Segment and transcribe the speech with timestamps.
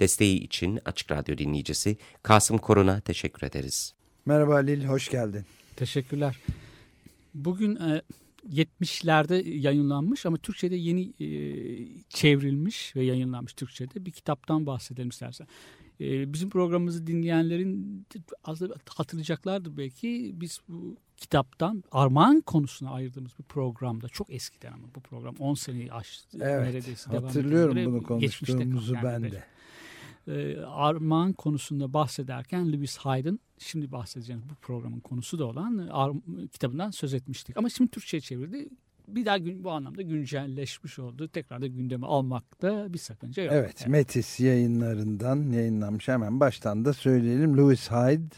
[0.00, 3.94] Desteği için Açık Radyo dinleyicisi Kasım Korun'a teşekkür ederiz.
[4.26, 5.44] Merhaba Halil, hoş geldin.
[5.76, 6.38] Teşekkürler.
[7.34, 8.02] Bugün e,
[8.52, 11.28] 70'lerde yayınlanmış ama Türkçe'de yeni e,
[12.08, 15.46] çevrilmiş ve yayınlanmış Türkçe'de bir kitaptan bahsedelim istersen.
[16.00, 18.06] E, bizim programımızı dinleyenlerin
[18.44, 20.32] az da hatırlayacaklardır belki.
[20.34, 25.92] Biz bu kitaptan armağan konusuna ayırdığımız bir programda çok eskiden ama bu program 10 seneyi
[25.92, 26.38] aştı.
[26.40, 29.44] Evet, neredeyse devam hatırlıyorum bunu konuştuğumuzu yani ben de.
[30.28, 36.48] E, armağan konusunda bahsederken Lewis Hyde'ın şimdi bahsedeceğimiz bu programın konusu da olan e, Ar-
[36.52, 37.56] kitabından söz etmiştik.
[37.56, 38.68] Ama şimdi Türkçe'ye çevirdi.
[39.08, 41.28] Bir daha gün, bu anlamda güncelleşmiş oldu.
[41.28, 43.52] Tekrar da gündeme almakta bir sakınca yok.
[43.56, 46.08] Evet, Metis yayınlarından yayınlanmış.
[46.08, 47.56] Hemen baştan da söyleyelim.
[47.56, 48.34] Louis Hyde,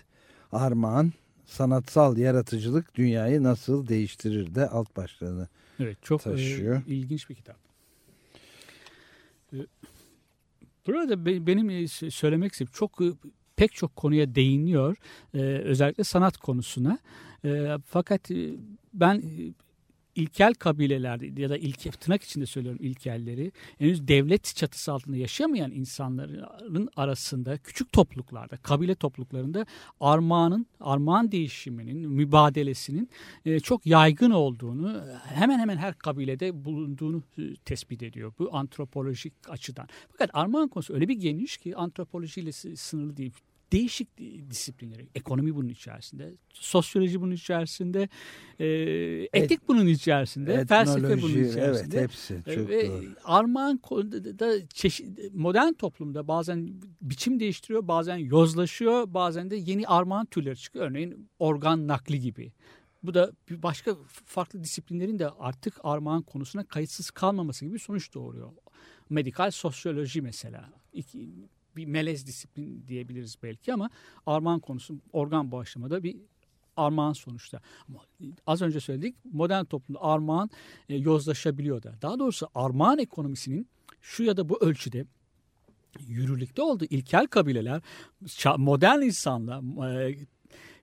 [0.52, 1.12] Armağan,
[1.46, 5.48] Sanatsal Yaratıcılık Dünyayı Nasıl Değiştirir de alt başlığını.
[5.80, 6.82] Evet, çok e, taşıyor.
[6.86, 7.56] ilginç bir kitap.
[9.52, 9.56] E,
[10.88, 13.04] Burada be- benim e, söylemek istediğim çok e,
[13.56, 14.96] pek çok konuya değiniyor.
[15.34, 16.98] E, özellikle sanat konusuna.
[17.86, 18.30] Fakat
[18.94, 19.22] ben
[20.18, 26.88] ilkel kabilelerde ya da ilke, tırnak içinde söylüyorum ilkelleri henüz devlet çatısı altında yaşamayan insanların
[26.96, 29.66] arasında küçük topluluklarda, kabile topluluklarında
[30.00, 33.10] armağanın, armağan değişiminin, mübadelesinin
[33.44, 39.88] e, çok yaygın olduğunu hemen hemen her kabilede bulunduğunu e, tespit ediyor bu antropolojik açıdan.
[40.10, 43.32] Fakat armağan konusu öyle bir geniş ki antropolojiyle sınırlı değil.
[43.72, 44.18] Değişik
[44.50, 48.08] disiplinleri, ekonomi bunun içerisinde, sosyoloji bunun içerisinde,
[48.58, 48.66] e,
[49.32, 52.02] etik bunun içerisinde, felsefe bunun Etnoloji, evet içerisinde.
[52.02, 53.04] hepsi çok Ve doğru.
[53.24, 53.80] armağan
[54.38, 56.70] da çeşit, modern toplumda bazen
[57.02, 60.90] biçim değiştiriyor, bazen yozlaşıyor, bazen de yeni armağan türleri çıkıyor.
[60.90, 62.52] Örneğin organ nakli gibi.
[63.02, 68.52] Bu da başka farklı disiplinlerin de artık armağan konusuna kayıtsız kalmaması gibi sonuç doğuruyor.
[69.10, 70.70] Medikal sosyoloji mesela.
[70.92, 71.28] İki,
[71.78, 73.90] bir melez disiplin diyebiliriz belki ama
[74.26, 76.16] armağan konusu organ bağışlamada bir
[76.76, 77.60] armağan sonuçta.
[77.88, 78.00] Ama
[78.46, 80.50] az önce söyledik modern toplumda armağan
[80.88, 81.94] e, yozlaşabiliyor da.
[82.02, 83.68] Daha doğrusu armağan ekonomisinin
[84.00, 85.04] şu ya da bu ölçüde
[86.06, 87.80] yürürlükte olduğu ilkel kabileler
[88.56, 90.16] modern insanla e,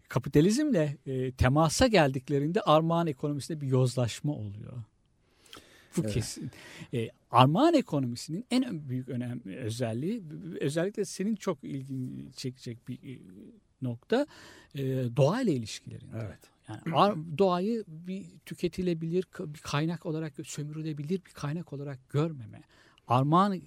[0.09, 4.73] kapitalizmle e, temasa geldiklerinde armağan ekonomisinde bir yozlaşma oluyor.
[5.97, 6.13] Bu Evet.
[6.13, 6.51] kesin.
[6.93, 10.23] E, armağan ekonomisinin en büyük önem özelliği
[10.61, 13.19] özellikle senin çok ilgini çekecek bir e,
[13.81, 14.27] nokta
[14.75, 14.83] e,
[15.17, 16.17] doğayla ilişkilerinde.
[16.25, 16.39] Evet.
[16.87, 22.61] Yani doğayı bir tüketilebilir bir kaynak olarak sömürülebilir bir kaynak olarak görmeme.
[23.07, 23.61] Armağan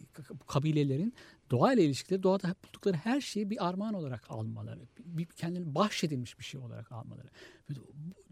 [0.47, 1.15] kabilelerin
[1.50, 6.60] doğayla ilişkileri doğada buldukları her şeyi bir armağan olarak almaları, bir kendilerine bahşedilmiş bir şey
[6.60, 7.28] olarak almaları.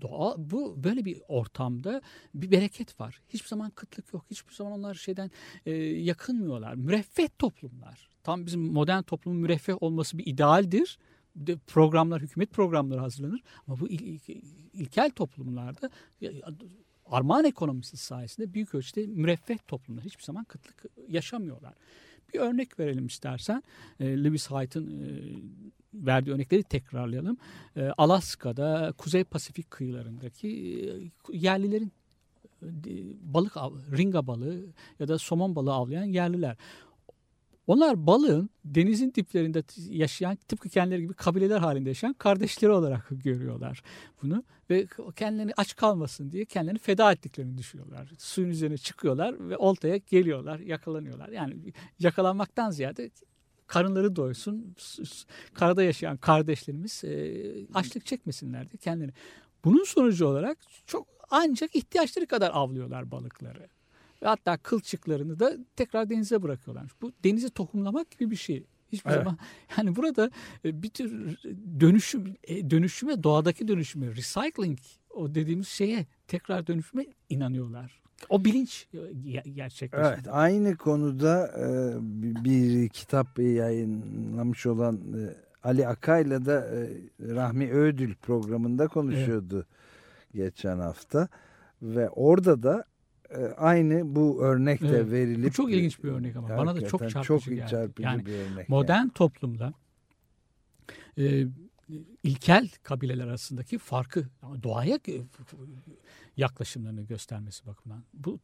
[0.00, 2.02] Doğa, bu böyle bir ortamda
[2.34, 3.22] bir bereket var.
[3.28, 4.24] Hiçbir zaman kıtlık yok.
[4.30, 5.30] Hiçbir zaman onlar şeyden
[5.66, 6.74] e, yakınmıyorlar.
[6.74, 8.08] Müreffeh toplumlar.
[8.22, 10.98] Tam bizim modern toplumun müreffeh olması bir idealdir.
[11.36, 13.42] De programlar, hükümet programları hazırlanır.
[13.66, 15.90] Ama bu il, il- ilkel toplumlarda
[17.06, 20.04] armağan ekonomisi sayesinde büyük ölçüde müreffeh toplumlar.
[20.04, 21.74] Hiçbir zaman kıtlık yaşamıyorlar.
[22.34, 23.62] Bir örnek verelim istersen.
[24.00, 25.10] E, Lewis Hyde'ın e,
[25.94, 27.36] verdiği örnekleri tekrarlayalım.
[27.76, 31.92] E, Alaska'da Kuzey Pasifik kıyılarındaki e, yerlilerin
[32.62, 32.68] e,
[33.20, 34.66] balık av, ringa balığı
[35.00, 36.56] ya da somon balığı avlayan yerliler.
[37.66, 43.82] Onlar balığın denizin diplerinde yaşayan tıpkı kendileri gibi kabileler halinde yaşayan kardeşleri olarak görüyorlar
[44.22, 48.12] bunu ve kendilerini aç kalmasın diye kendilerini feda ettiklerini düşünüyorlar.
[48.18, 51.28] Suyun üzerine çıkıyorlar ve oltaya geliyorlar, yakalanıyorlar.
[51.28, 53.10] Yani yakalanmaktan ziyade
[53.66, 54.74] karınları doysun,
[55.54, 57.42] karada yaşayan kardeşlerimiz e,
[57.74, 59.12] açlık çekmesinler diye kendileri.
[59.64, 63.68] Bunun sonucu olarak çok ancak ihtiyaçları kadar avlıyorlar balıkları.
[64.22, 66.90] Ve hatta kılçıklarını da tekrar denize bırakıyorlar.
[67.02, 68.64] Bu denize tohumlamak gibi bir şey.
[68.92, 69.18] Hiçbir Evet.
[69.24, 69.38] zaman
[69.78, 70.30] yani burada
[70.64, 71.36] e, bir tür
[71.80, 74.78] dönüşüm e, dönüşüme doğadaki dönüşüme recycling
[75.10, 78.00] o dediğimiz şeye tekrar dönüşüme inanıyorlar.
[78.28, 80.12] O bilinç e, ge- gerçekleşiyor.
[80.14, 81.54] Evet, aynı konuda
[82.44, 85.00] bir- kitap yayınlamış olan
[85.64, 86.68] Ali Akay'la da
[87.20, 89.66] Rahmi Ödül programında konuşuyordu
[90.34, 91.28] geçen hafta
[91.82, 92.84] ve orada da
[93.56, 97.00] aynı bu örnek de Evet, verilip Bu çok ilginç bir örnek ama bana da çok
[97.00, 97.70] çarpıcı çok geldi.
[97.70, 98.68] çarpıcı Yani bir örnek.
[98.68, 99.10] modern yani.
[99.10, 99.72] toplumda
[101.18, 101.46] e,
[102.22, 104.24] ilkel kabileler arasındaki farkı
[104.62, 104.98] doğaya
[106.36, 108.04] yaklaşımlarını göstermesi bakımından.
[108.14, 108.38] Bu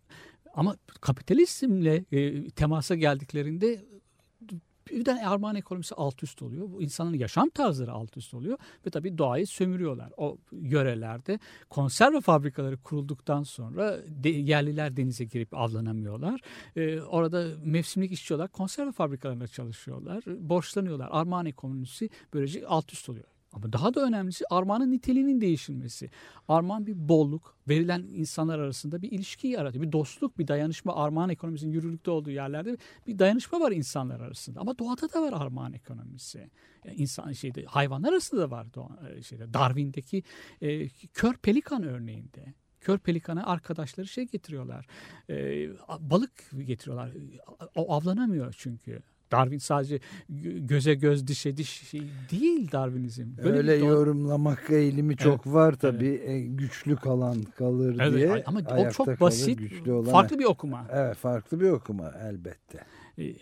[0.54, 3.84] ama kapitalizmle e, temasa geldiklerinde
[4.90, 6.70] birden armağan ekonomisi alt üst oluyor.
[6.72, 10.12] Bu insanın yaşam tarzları alt üst oluyor ve tabii doğayı sömürüyorlar.
[10.16, 11.38] O yörelerde
[11.70, 16.40] konserve fabrikaları kurulduktan sonra de, yerliler denize girip avlanamıyorlar.
[16.76, 20.24] Ee, orada mevsimlik işçiler konserve fabrikalarında çalışıyorlar.
[20.26, 21.08] Borçlanıyorlar.
[21.10, 23.31] Armağan ekonomisi böylece alt üst oluyor.
[23.52, 26.10] Ama daha da önemlisi armağanın niteliğinin değişilmesi.
[26.48, 29.84] Armağan bir bolluk, verilen insanlar arasında bir ilişki yaratıyor.
[29.84, 30.96] Bir dostluk, bir dayanışma.
[30.96, 32.76] Armağan ekonomisinin yürürlükte olduğu yerlerde
[33.06, 34.60] bir dayanışma var insanlar arasında.
[34.60, 36.50] Ama doğada da var armağan ekonomisi.
[36.84, 38.66] Yani insan şeyde hayvanlar arasında da var
[39.16, 40.22] e, şeyde Darwin'deki
[40.60, 42.54] e, kör pelikan örneğinde.
[42.80, 44.86] Kör pelikana arkadaşları şey getiriyorlar.
[45.30, 45.68] E,
[46.00, 47.10] balık getiriyorlar.
[47.74, 49.02] O avlanamıyor çünkü.
[49.32, 50.00] Darwin sadece
[50.58, 53.36] göze göz dişe diş şey değil Darwinizm.
[53.44, 55.54] Böyle Öyle yorumlamak eğilimi çok evet.
[55.54, 56.22] var tabii.
[56.24, 56.46] Evet.
[56.48, 58.44] Güçlü kalan kalır evet, diye.
[58.46, 59.88] Ama o çok basit.
[59.88, 60.86] Olan, farklı bir okuma.
[60.92, 62.84] Evet farklı bir okuma elbette.
[63.18, 63.34] Ee,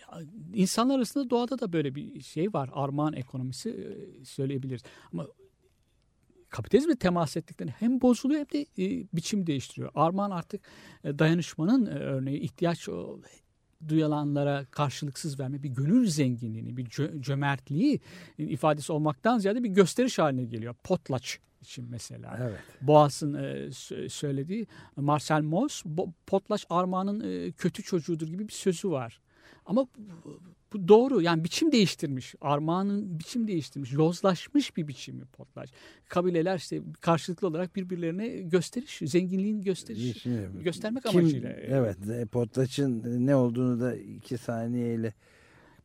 [0.53, 2.69] insanlar arasında doğada da böyle bir şey var.
[2.73, 4.81] Armağan ekonomisi e, söyleyebiliriz.
[5.13, 5.27] Ama
[6.49, 9.91] kapitalizmle temas ettiklerinde hem bozuluyor hem de e, biçim değiştiriyor.
[9.95, 10.61] Armağan artık
[11.03, 12.89] e, dayanışmanın örneği ihtiyaç
[13.87, 17.99] duyalanlara karşılıksız verme, bir gönül zenginliğini, bir cö cömertliği
[18.37, 20.75] ifadesi olmaktan ziyade bir gösteriş haline geliyor.
[20.83, 22.37] Potlaç için mesela.
[22.41, 22.59] Evet.
[22.81, 23.69] Boğaz'ın e,
[24.09, 25.83] söylediği Marcel Mauss,
[26.27, 29.21] Potlaç Armağan'ın e, kötü çocuğudur gibi bir sözü var.
[29.65, 29.87] Ama
[30.73, 32.35] bu doğru yani biçim değiştirmiş.
[32.41, 33.91] Armağanın biçim değiştirmiş.
[33.91, 35.69] Yozlaşmış bir biçimi potlaç.
[36.09, 40.25] Kabileler işte karşılıklı olarak birbirlerine gösteriş, zenginliğin gösteriş,
[40.63, 41.49] göstermek Kim, amacıyla.
[41.49, 41.97] Evet
[42.31, 45.13] potlaçın ne olduğunu da iki saniyeyle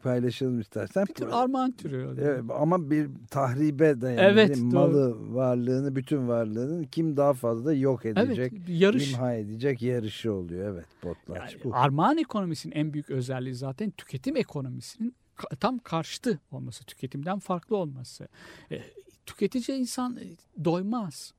[0.06, 1.06] paylaşalım istersen.
[1.08, 2.16] Bir tür armağan türü.
[2.20, 4.30] Evet, ama bir tahribe dayanıyor.
[4.30, 5.34] Evet, Malı doğru.
[5.34, 9.12] varlığını, bütün varlığını kim daha fazla yok edecek, evet, yarış.
[9.12, 10.74] imha edecek yarışı oluyor.
[10.74, 11.74] Evet, potlaç yani, bu.
[11.74, 15.14] Armağan ekonomisinin en büyük özelliği zaten tüketim ekonomisinin
[15.60, 18.28] tam karşıtı olması, tüketimden farklı olması.
[18.72, 18.82] E,
[19.26, 20.24] tüketici insan e,
[20.64, 21.32] doymaz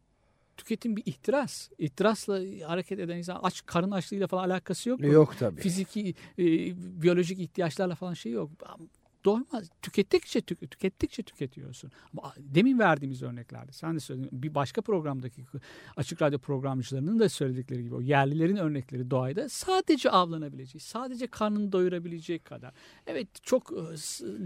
[0.57, 1.69] tüketim bir ihtiras.
[1.77, 5.03] İhtirasla hareket eden insan aç karın açlığıyla falan alakası yok.
[5.03, 5.61] Yok tabii.
[5.61, 6.43] Fiziki, e,
[7.01, 8.49] biyolojik ihtiyaçlarla falan şey yok
[9.25, 9.69] doymaz.
[9.81, 11.91] Tükettikçe tük, tükettikçe tüketiyorsun.
[12.13, 14.29] Ama demin verdiğimiz örneklerde sen de söyledin.
[14.31, 15.45] Bir başka programdaki
[15.97, 22.39] açık radyo programcılarının da söyledikleri gibi o yerlilerin örnekleri doğayda sadece avlanabileceği, sadece karnını doyurabileceği
[22.39, 22.73] kadar.
[23.07, 23.83] Evet çok e,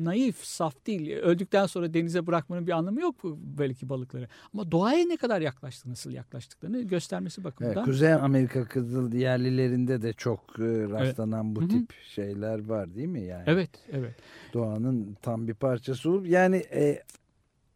[0.03, 1.11] naif, saf değil.
[1.11, 3.15] Öldükten sonra denize bırakmanın bir anlamı yok
[3.59, 4.27] belki balıkları.
[4.53, 7.75] Ama doğaya ne kadar yaklaştı, nasıl yaklaştıklarını göstermesi bakımından.
[7.77, 11.55] Evet, Kuzey Amerika kızıl yerlilerinde de çok e, rastlanan evet.
[11.55, 11.69] bu Hı -hı.
[11.69, 13.43] tip şeyler var değil mi yani?
[13.47, 14.15] Evet, evet.
[14.53, 17.03] Doğa doğanın tam bir parçası olup yani e,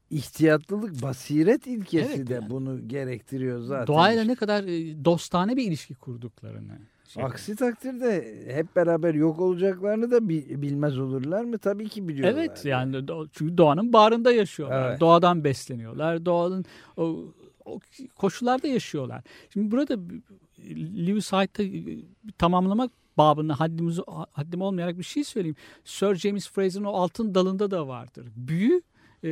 [0.10, 2.50] ihtiyatlılık, basiret ilkesi evet, de yani.
[2.50, 3.88] bunu gerektiriyor zaten.
[3.88, 6.80] Doğayla ne kadar e, dostane bir ilişki kurduklarını.
[7.08, 11.58] Şey Aksi takdirde hep beraber yok olacaklarını da bilmez olurlar mı?
[11.58, 12.40] Tabii ki biliyorlar.
[12.42, 14.90] Evet yani çünkü doğanın bağrında yaşıyorlar.
[14.90, 15.00] Evet.
[15.00, 16.26] Doğadan besleniyorlar.
[16.26, 16.66] Doğanın
[16.98, 17.34] o,
[17.66, 17.80] o
[18.16, 19.24] koşullarda yaşıyorlar.
[19.50, 19.98] Şimdi burada
[21.08, 21.98] Lewis Hyde'ı
[22.38, 24.00] tamamlamak babında haddimiz,
[24.32, 25.56] haddim olmayarak bir şey söyleyeyim.
[25.84, 28.28] Sir James Fraser'ın o altın dalında da vardır.
[28.36, 28.82] Büyü
[29.24, 29.32] e,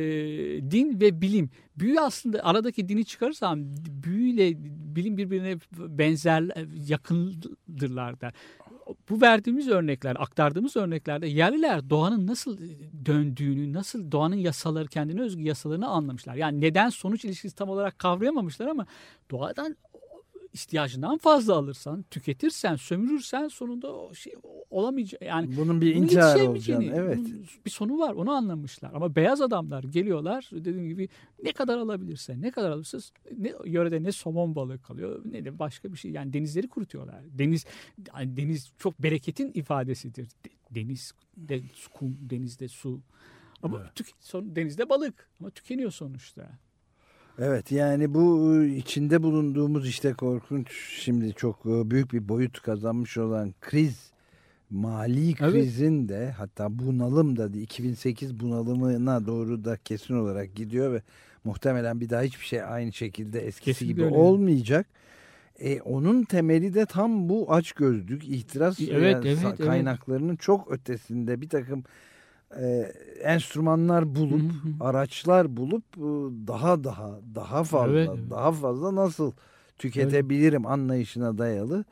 [0.70, 1.50] din ve bilim.
[1.78, 3.58] Büyü aslında aradaki dini çıkarırsam
[4.04, 4.54] büyüyle
[4.96, 6.44] bilim birbirine benzer
[6.88, 8.32] yakındırlar der.
[9.10, 12.58] Bu verdiğimiz örnekler, aktardığımız örneklerde yerliler doğanın nasıl
[13.06, 16.34] döndüğünü, nasıl doğanın yasaları, kendine özgü yasalarını anlamışlar.
[16.34, 18.86] Yani neden sonuç ilişkisi tam olarak kavrayamamışlar ama
[19.30, 19.76] doğadan
[20.54, 24.34] ihtiyacından fazla alırsan, tüketirsen, sömürürsen sonunda o şey
[24.70, 25.22] olamayacak.
[25.22, 27.18] Yani bunun bir intihar olacağını, evet.
[27.66, 28.14] Bir sonu var.
[28.14, 28.90] Onu anlamışlar.
[28.94, 31.08] Ama beyaz adamlar geliyorlar dediğim gibi
[31.42, 32.98] ne kadar alabilirse, ne kadar alırsa
[33.38, 36.10] ne yörede ne somon balığı kalıyor ne de başka bir şey.
[36.10, 37.20] Yani denizleri kurutuyorlar.
[37.30, 37.64] Deniz
[38.16, 40.28] yani deniz çok bereketin ifadesidir.
[40.70, 43.00] Deniz de kum, denizde su.
[43.62, 43.94] Ama evet.
[43.94, 46.58] tük, son, denizde balık ama tükeniyor sonuçta.
[47.38, 50.68] Evet yani bu ıı, içinde bulunduğumuz işte korkunç
[51.00, 54.10] şimdi çok ıı, büyük bir boyut kazanmış olan kriz
[54.70, 56.08] mali krizin evet.
[56.08, 61.02] de hatta bunalım da 2008 bunalımına doğru da kesin olarak gidiyor ve
[61.44, 64.14] muhtemelen bir daha hiçbir şey aynı şekilde eskisi kesin gibi öyle.
[64.14, 64.86] olmayacak.
[65.58, 70.40] E, onun temeli de tam bu açgözlük, ihtiras evet, evet, kaynaklarının evet.
[70.40, 71.84] çok ötesinde bir takım
[72.60, 72.92] e,
[73.22, 74.84] enstrümanlar bulup, hı hı.
[74.84, 76.00] araçlar bulup e,
[76.46, 78.30] daha daha daha fazla evet, evet.
[78.30, 79.32] daha fazla nasıl
[79.78, 80.72] tüketebilirim evet.
[80.72, 81.84] anlayışına dayalı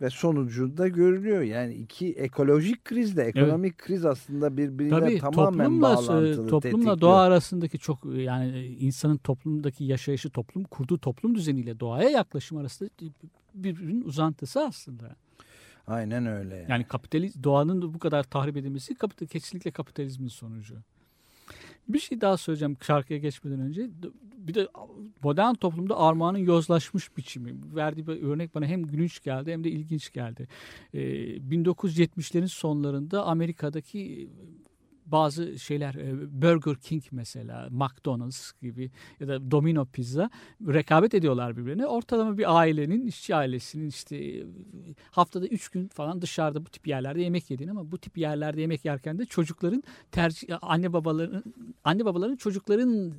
[0.00, 1.42] ve sonucunda görülüyor.
[1.42, 6.48] Yani iki ekolojik krizle ekonomik kriz aslında birbiriyle Tabii tamamen toplumla, e, bağlantılı.
[6.48, 7.00] toplumla tetikliyor.
[7.00, 12.90] doğa arasındaki çok yani insanın toplumdaki yaşayışı toplum kurduğu toplum düzeniyle doğaya yaklaşım arasında
[13.54, 15.16] birbirinin uzantısı aslında.
[15.86, 16.56] Aynen öyle.
[16.56, 16.70] Yani.
[16.70, 20.76] Yani kapitaliz doğanın da bu kadar tahrip edilmesi kapital, kesinlikle kapitalizmin sonucu.
[21.88, 23.90] Bir şey daha söyleyeceğim şarkıya geçmeden önce.
[24.36, 24.68] Bir de
[25.22, 27.54] modern toplumda armağanın yozlaşmış biçimi.
[27.74, 30.48] Verdiği bir örnek bana hem gülünç geldi hem de ilginç geldi.
[30.94, 31.00] Ee,
[31.36, 34.28] 1970'lerin sonlarında Amerika'daki
[35.06, 40.30] bazı şeyler e, Burger King mesela McDonald's gibi ya da Domino Pizza
[40.68, 41.86] rekabet ediyorlar birbirine.
[41.86, 44.46] Ortalama bir ailenin işçi ailesinin işte e,
[45.10, 48.84] haftada 3 gün falan dışarıda bu tip yerlerde yemek yediğini ama bu tip yerlerde yemek
[48.84, 49.82] yerken de çocukların
[50.12, 51.44] tercih anne babaların
[51.84, 53.12] anne babaların çocukların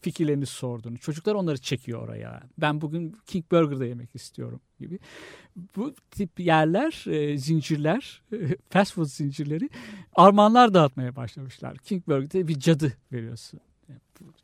[0.00, 0.98] fikirlerini sorduğunu.
[0.98, 2.42] Çocuklar onları çekiyor oraya.
[2.58, 4.98] Ben bugün King Burger'da yemek istiyorum gibi.
[5.76, 8.22] Bu tip yerler, e, zincirler,
[8.70, 9.70] fast food zincirleri
[10.12, 11.76] armağanlar dağıtmaya başlamışlar.
[11.76, 13.60] King Burger'de bir cadı veriyorsun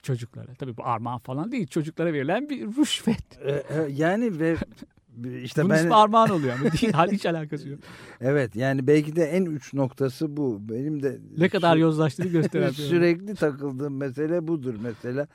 [0.03, 0.55] çocuklara.
[0.55, 1.67] Tabii bu armağan falan değil.
[1.67, 3.39] Çocuklara verilen bir rüşvet.
[3.45, 4.57] Ee, e, yani ve
[5.45, 7.13] işte Bunun ben ismi armağan oluyor ama değil.
[7.13, 7.81] Hiç alakası yok.
[8.21, 10.59] evet yani belki de en uç noktası bu.
[10.69, 12.71] Benim de Ne kadar sü- yozlaştığını gösteren.
[12.71, 15.27] sürekli takıldığım mesele budur mesela.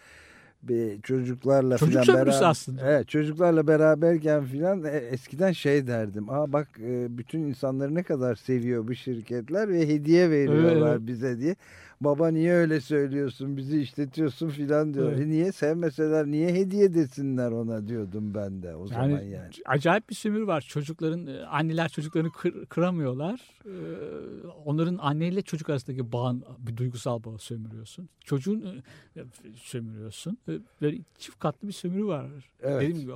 [0.64, 2.82] Bir çocuklarla Çocuk filan beraber aslında.
[2.92, 6.30] Evet, çocuklarla beraberken filan e, eskiden şey derdim.
[6.30, 11.08] Aa bak e, bütün insanları ne kadar seviyor bu şirketler ve hediye veriyorlar Evet.
[11.08, 11.56] bize diye.
[12.02, 13.58] Baba niye öyle söylüyorsun?
[13.58, 15.12] Bizi işletiyorsun filan diyor.
[15.12, 15.22] Evet.
[15.22, 19.52] E, niye sevmeseler niye hediye desinler ona diyordum ben de o zaman Yani, yani.
[19.66, 20.62] acayip bir sömürü var.
[20.70, 23.42] Çocukların e, anneler çocuklarını kır- kıramıyorlar.
[23.66, 28.10] Ee, onların anneyle çocuk arasındaki bağın bir duygusal bağı sömürüyorsun.
[28.24, 28.84] Çocuğun
[29.16, 29.22] e,
[29.56, 30.38] sömürüyorsun.
[30.50, 32.26] E, Böyle çift katlı bir sömürü var.
[32.62, 32.82] Evet.
[32.82, 33.14] Dediğim gibi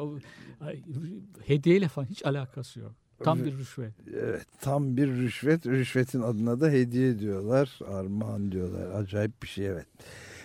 [1.45, 2.91] hediyeyle falan hiç alakası yok.
[3.23, 3.93] Tam bir rüşvet.
[4.13, 5.65] Evet, tam bir rüşvet.
[5.67, 7.79] Rüşvetin adına da hediye diyorlar.
[7.87, 9.01] Armağan diyorlar.
[9.01, 9.85] Acayip bir şey evet.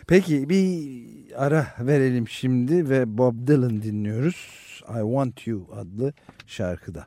[0.07, 1.05] Peki bir
[1.37, 4.37] ara verelim şimdi ve Bob Dylan dinliyoruz.
[4.89, 6.13] I Want You adlı
[6.47, 7.07] şarkıda.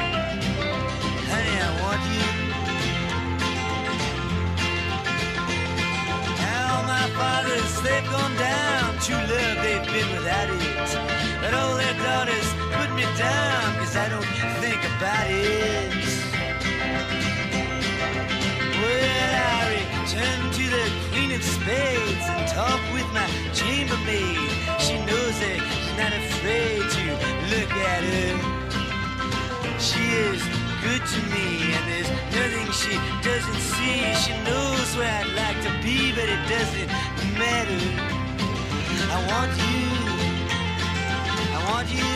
[7.17, 8.97] Fathers, they've gone down.
[8.99, 10.89] True love, they've been without it.
[11.41, 15.91] But all their daughters put me down, cause I don't think about it.
[18.81, 24.49] Well, I return to the Queen of Spades and talk with my chambermaid.
[24.79, 27.03] She knows it, she's not afraid to
[27.53, 28.35] look at her.
[29.79, 34.01] She is good to me, and there's nothing she doesn't see.
[34.23, 36.89] She knows where I'd like to be, but it doesn't
[37.37, 37.81] matter.
[39.13, 39.81] I want you.
[41.53, 42.13] I want you.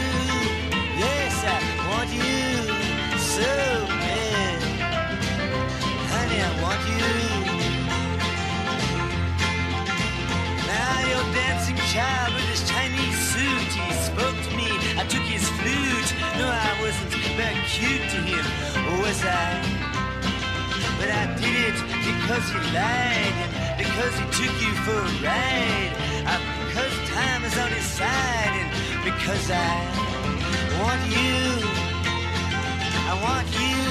[0.97, 2.33] Yes, I want you
[3.21, 3.51] so
[4.01, 4.57] bad.
[6.13, 7.05] Honey, I want you.
[10.73, 13.71] Now you're dancing child with his Chinese suit.
[13.77, 14.69] He spoke to me.
[14.97, 16.09] I took his flute.
[16.39, 16.64] No, I
[17.35, 18.45] wasn't cute to him,
[19.01, 19.59] was I?
[20.97, 25.91] But I did it because he lied and because he took you for a ride.
[26.25, 29.75] Uh, because time is on his side and because I
[30.79, 31.35] want you.
[33.03, 33.83] I want you.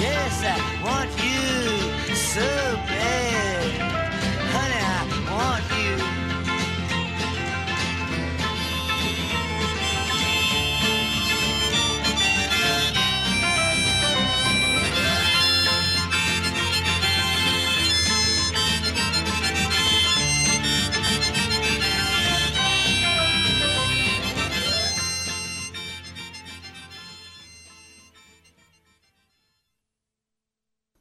[0.00, 2.46] Yes, I want you so
[2.88, 3.68] bad.
[4.54, 6.25] Honey, I want you.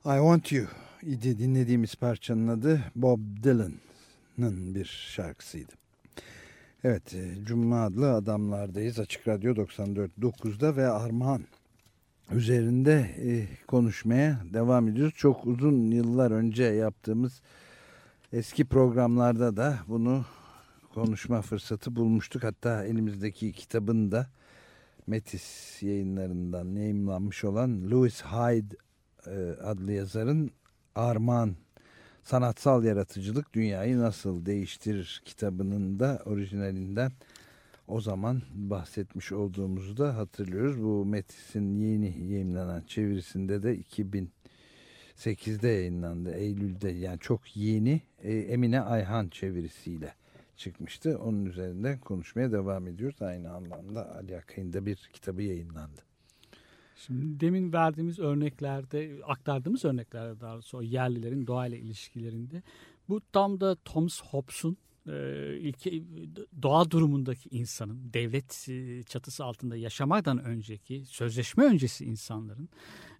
[0.05, 0.65] I Want You
[1.01, 5.71] idi dinlediğimiz parçanın adı Bob Dylan'ın bir şarkısıydı.
[6.83, 8.99] Evet, e, Cuma adlı adamlardayız.
[8.99, 11.43] Açık Radyo 94.9'da ve Armağan
[12.31, 15.13] üzerinde e, konuşmaya devam ediyoruz.
[15.17, 17.41] Çok uzun yıllar önce yaptığımız
[18.33, 20.25] eski programlarda da bunu
[20.93, 22.43] konuşma fırsatı bulmuştuk.
[22.43, 24.29] Hatta elimizdeki kitabın da
[25.07, 28.75] Metis yayınlarından yayınlanmış olan Louis Hyde
[29.63, 30.51] adlı yazarın
[30.95, 31.55] Armağan
[32.23, 37.11] Sanatsal Yaratıcılık Dünyayı Nasıl Değiştirir kitabının da orijinalinden
[37.87, 40.83] o zaman bahsetmiş olduğumuzu da hatırlıyoruz.
[40.83, 46.33] Bu Metis'in yeni yayınlanan çevirisinde de 2008'de yayınlandı.
[46.33, 50.13] Eylül'de yani çok yeni e, Emine Ayhan çevirisiyle
[50.57, 51.19] çıkmıştı.
[51.19, 53.21] Onun üzerinde konuşmaya devam ediyoruz.
[53.21, 56.01] Aynı anlamda Ali Akay'ın da bir kitabı yayınlandı.
[56.95, 62.63] Şimdi demin verdiğimiz örneklerde, aktardığımız örneklerde daha doğrusu yerlilerin doğayla ilişkilerinde
[63.09, 66.03] bu tam da Thomas Hobbes'un e, ilke,
[66.61, 72.69] doğa durumundaki insanın devlet e, çatısı altında yaşamadan önceki sözleşme öncesi insanların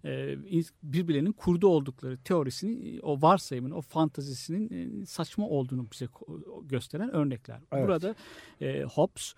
[0.04, 0.36] e,
[0.82, 6.08] birbirlerinin kurdu oldukları teorisini o varsayımın o fantazisinin saçma olduğunu bize
[6.62, 7.60] gösteren örnekler.
[7.72, 7.86] Evet.
[7.86, 8.14] Burada
[8.88, 9.34] Hobbes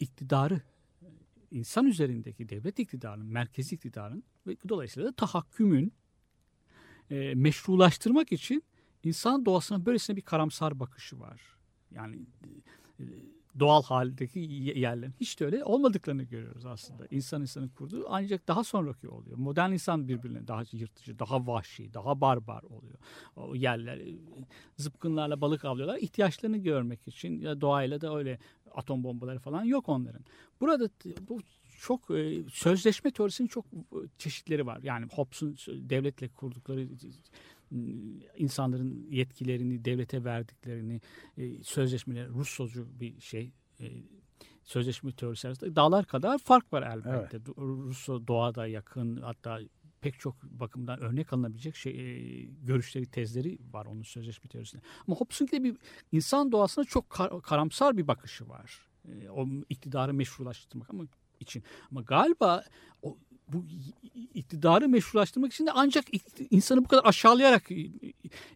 [0.00, 0.60] iktidarı
[1.50, 5.92] insan üzerindeki devlet iktidarının, merkezi iktidarın ve dolayısıyla da tahakkümün
[7.10, 8.62] e, meşrulaştırmak için
[9.02, 11.40] insan doğasına böylesine bir karamsar bakışı var.
[11.90, 12.26] Yani
[13.00, 13.04] e,
[13.60, 14.38] doğal haldeki
[14.74, 17.06] yerlerin hiç de öyle olmadıklarını görüyoruz aslında.
[17.10, 19.36] İnsan insanın kurduğu ancak daha sonraki oluyor.
[19.36, 22.98] Modern insan birbirine daha yırtıcı, daha vahşi, daha barbar oluyor.
[23.36, 24.14] O yerler e,
[24.76, 25.98] zıpkınlarla balık avlıyorlar.
[25.98, 28.38] ihtiyaçlarını görmek için ya doğayla da öyle
[28.74, 30.24] atom bombaları falan yok onların.
[30.60, 30.90] Burada
[31.28, 31.40] bu
[31.80, 33.64] çok e, sözleşme teorisinin çok
[34.18, 34.80] çeşitleri var.
[34.82, 36.88] Yani Hobbes'un devletle kurdukları
[38.36, 41.00] insanların yetkilerini devlete verdiklerini
[41.38, 43.86] e, sözleşmeleri Russocu bir şey e,
[44.64, 47.36] sözleşme teorisi arasında dağlar kadar fark var elbette.
[47.36, 47.58] Evet.
[47.58, 49.60] Russo doğada yakın hatta
[50.00, 54.82] pek çok bakımdan örnek alınabilecek şey, e, görüşleri, tezleri var onun sözleşme teorisinde.
[55.06, 55.76] Ama Hobbes'un de bir
[56.12, 58.88] insan doğasına çok kar, karamsar bir bakışı var.
[59.08, 61.04] E, o iktidarı meşrulaştırmak ama
[61.40, 61.62] için.
[61.90, 62.64] Ama galiba
[63.02, 63.64] o bu
[64.34, 66.04] iktidarı meşrulaştırmak için de ancak
[66.50, 67.70] insanı bu kadar aşağılayarak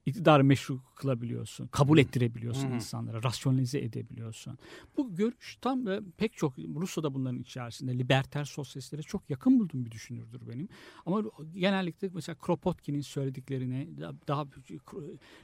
[0.06, 1.66] iktidarı meşru kılabiliyorsun.
[1.66, 2.74] Kabul ettirebiliyorsun hmm.
[2.74, 3.22] insanlara.
[3.22, 4.58] Rasyonalize edebiliyorsun.
[4.96, 9.90] Bu görüş tam e, pek çok Rusya'da bunların içerisinde liberter sosyalistlere çok yakın bulduğum bir
[9.90, 10.68] düşünürdür benim.
[11.06, 11.22] Ama
[11.54, 13.88] genellikle mesela Kropotkin'in söylediklerine
[14.28, 14.46] daha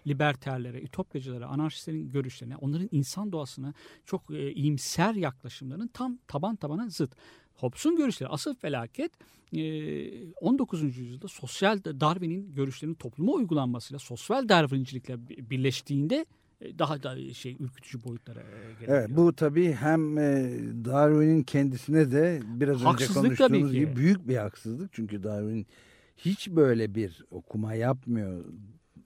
[0.07, 7.17] liberterlere, ütopyacılara, anarşistlerin görüşlerine, onların insan doğasına çok e, iyimser yaklaşımlarının tam taban tabana zıt.
[7.57, 9.13] Hobbes'un görüşleri asıl felaket
[10.41, 10.83] 19.
[10.83, 16.27] yüzyılda sosyal Darwin'in görüşlerinin topluma uygulanmasıyla sosyal Darwin'cilikle birleştiğinde
[16.79, 18.99] daha da şey ürkütücü boyutlara gelebiliyor.
[18.99, 20.17] Evet bu tabii hem
[20.85, 24.93] Darwin'in kendisine de biraz haksızlık önce konuştuğumuz gibi büyük bir haksızlık.
[24.93, 25.67] Çünkü Darwin
[26.17, 28.45] hiç böyle bir okuma yapmıyor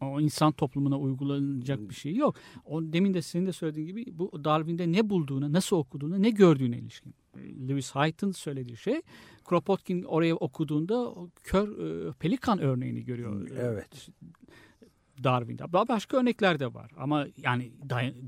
[0.00, 2.36] o insan toplumuna uygulanacak bir şey yok.
[2.64, 6.78] O demin de senin de söylediğin gibi bu Darwin'de ne bulduğuna, nasıl okuduğuna, ne gördüğüne
[6.78, 7.14] ilişkin.
[7.36, 9.02] Lewis Hyde'ın söylediği şey
[9.44, 11.68] Kropotkin oraya okuduğunda kör
[12.08, 13.48] e, pelikan örneğini görüyor.
[13.58, 14.08] Evet.
[15.24, 15.72] Darwin'de.
[15.72, 16.90] Başka örnekler de var.
[16.96, 17.72] Ama yani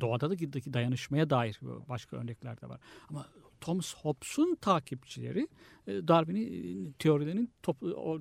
[0.00, 0.34] doğada da
[0.72, 2.80] dayanışmaya dair başka örnekler de var.
[3.08, 3.26] Ama
[3.60, 5.48] Thomas Hobbes'un takipçileri
[5.86, 7.50] e, Darwin'in teorilerinin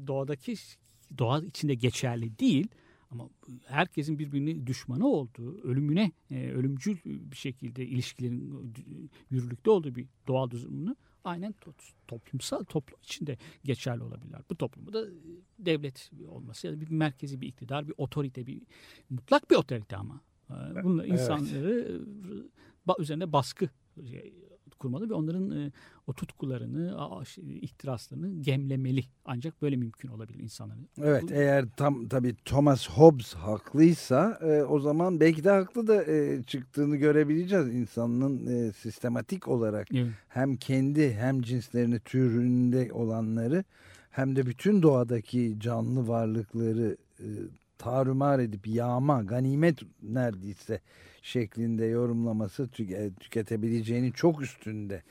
[0.07, 0.55] doğadaki
[1.17, 2.67] doğa içinde geçerli değil
[3.11, 3.29] ama
[3.65, 8.73] herkesin birbirine düşmanı olduğu, ölümüne, e, ölümcül bir şekilde ilişkilerin
[9.29, 11.55] yürürlükte olduğu bir doğal durumunu aynen
[12.07, 14.41] toplumsal toplum içinde geçerli olabilirler.
[14.49, 15.05] Bu toplumu da
[15.59, 18.61] devlet olması ya da bir merkezi bir iktidar, bir otorite, bir
[19.09, 20.21] mutlak bir otorite ama.
[20.49, 22.01] E, bunlar insanları
[22.87, 22.99] evet.
[22.99, 23.69] üzerine baskı
[24.81, 25.71] kurmalı ve onların e,
[26.07, 26.97] o tutkularını,
[27.37, 29.03] ihtiraslarını gemlemeli.
[29.25, 30.87] Ancak böyle mümkün olabilir insanların.
[31.01, 36.03] Evet Bu, eğer tam tabii Thomas Hobbes haklıysa e, o zaman belki de haklı da
[36.03, 37.67] e, çıktığını görebileceğiz.
[37.67, 40.11] insanın e, sistematik olarak evet.
[40.27, 43.63] hem kendi hem cinslerini türünde olanları
[44.11, 47.27] hem de bütün doğadaki canlı varlıkları e,
[47.77, 50.79] tarumar edip yağma, ganimet neredeyse
[51.21, 52.69] şeklinde yorumlaması
[53.19, 55.03] tüketebileceğini çok üstünde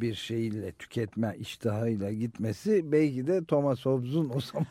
[0.00, 4.66] bir şeyle tüketme iştahıyla gitmesi belki de Thomas Hobbes'un o zaman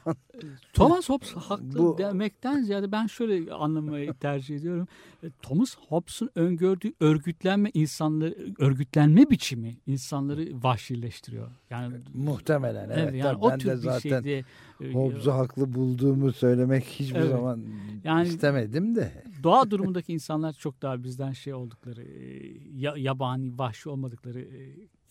[0.73, 4.87] Thomas Hobbes haklı Bu- demekten ziyade ben şöyle anlamayı tercih ediyorum.
[5.23, 11.51] E, Thomas Hobbes'un öngördüğü örgütlenme insanları örgütlenme biçimi insanları vahşileştiriyor.
[11.69, 14.43] Yani muhtemelen evet, evet, yani o ben tür de bir zaten şeyde
[14.81, 17.29] e, Hobbes'u haklı bulduğumu söylemek hiçbir Evet.
[17.29, 17.61] zaman
[18.03, 19.23] Yani- istemedim de.
[19.43, 24.39] doğa durumundaki insanlar çok daha bizden şey oldukları, e, ya- yabani, vahşi olmadıkları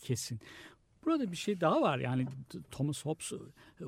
[0.05, 0.41] kesin.
[1.05, 1.99] Burada bir şey daha var.
[1.99, 2.27] Yani
[2.71, 3.85] Thomas Hobbes e,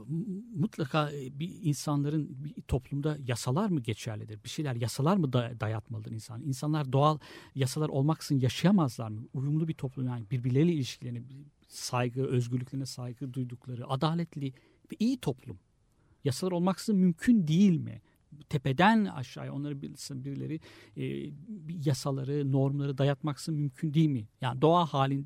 [0.55, 4.45] mutlaka e, bir insanların bir toplumda yasalar mı geçerlidir?
[4.45, 6.43] Bir şeyler yasalar mı da- dayatmalıdır insan?
[6.43, 7.19] İnsanlar doğal
[7.55, 9.29] yasalar olmaksızın yaşayamazlar mı?
[9.35, 11.23] Uyumlu bir toplum yani birbirleriyle ilişkilerini,
[11.69, 14.53] saygı, özgürlüklerine saygı duydukları, adaletli
[14.93, 15.59] ve iyi toplum.
[16.25, 18.03] Yasalar olmaksızın mümkün değil mi?
[18.49, 20.61] Tepeden aşağıya onları bilsin birileri
[20.97, 21.33] e,
[21.85, 24.29] yasaları, normları dayatmaksın mümkün değil mi?
[24.41, 25.25] Yani doğa halini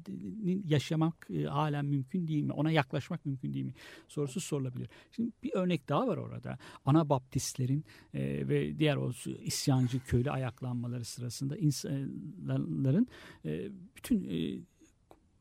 [0.65, 2.53] yaşamak e, halen mümkün değil mi?
[2.53, 3.75] Ona yaklaşmak mümkün değil mi?
[4.09, 4.89] Sorusu sorulabilir.
[5.13, 6.59] Şimdi bir örnek daha var orada.
[6.85, 13.09] Anabaptistlerin e, ve diğer o isyancı köylü ayaklanmaları sırasında insanların
[13.45, 14.61] e, bütün e,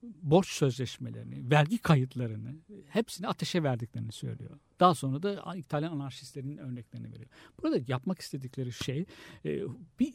[0.03, 2.55] borç sözleşmelerini, vergi kayıtlarını
[2.89, 4.60] hepsini ateşe verdiklerini söylüyor.
[4.80, 7.30] Daha sonra da İtalyan anarşistlerin örneklerini veriyor.
[7.63, 9.06] Burada yapmak istedikleri şey
[9.46, 9.62] e,
[10.00, 10.13] bir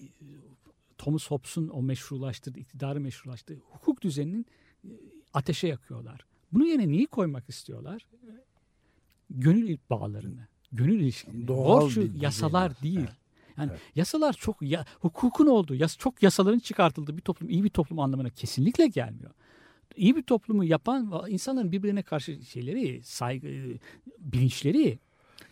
[0.98, 4.46] Thomas Hobbes'un o meşrulaştırdığı, iktidarı meşrulaştırdığı hukuk düzeninin
[4.84, 4.88] e,
[5.34, 6.20] ateşe yakıyorlar.
[6.52, 8.06] Bunun yerine neyi koymak istiyorlar?
[9.30, 11.48] Gönül bağlarını, gönül ilişkilerini.
[11.48, 12.82] Doğal Borç bir yasalar düzeni.
[12.82, 12.98] değil.
[13.08, 13.16] Evet.
[13.58, 13.80] Yani Evet.
[13.94, 18.30] yasalar çok ya, hukukun olduğu, yas, çok yasaların çıkartıldığı bir toplum iyi bir toplum anlamına
[18.30, 19.30] kesinlikle gelmiyor.
[19.96, 23.48] İyi bir toplumu yapan insanların birbirine karşı şeyleri, saygı,
[24.18, 24.98] bilinçleri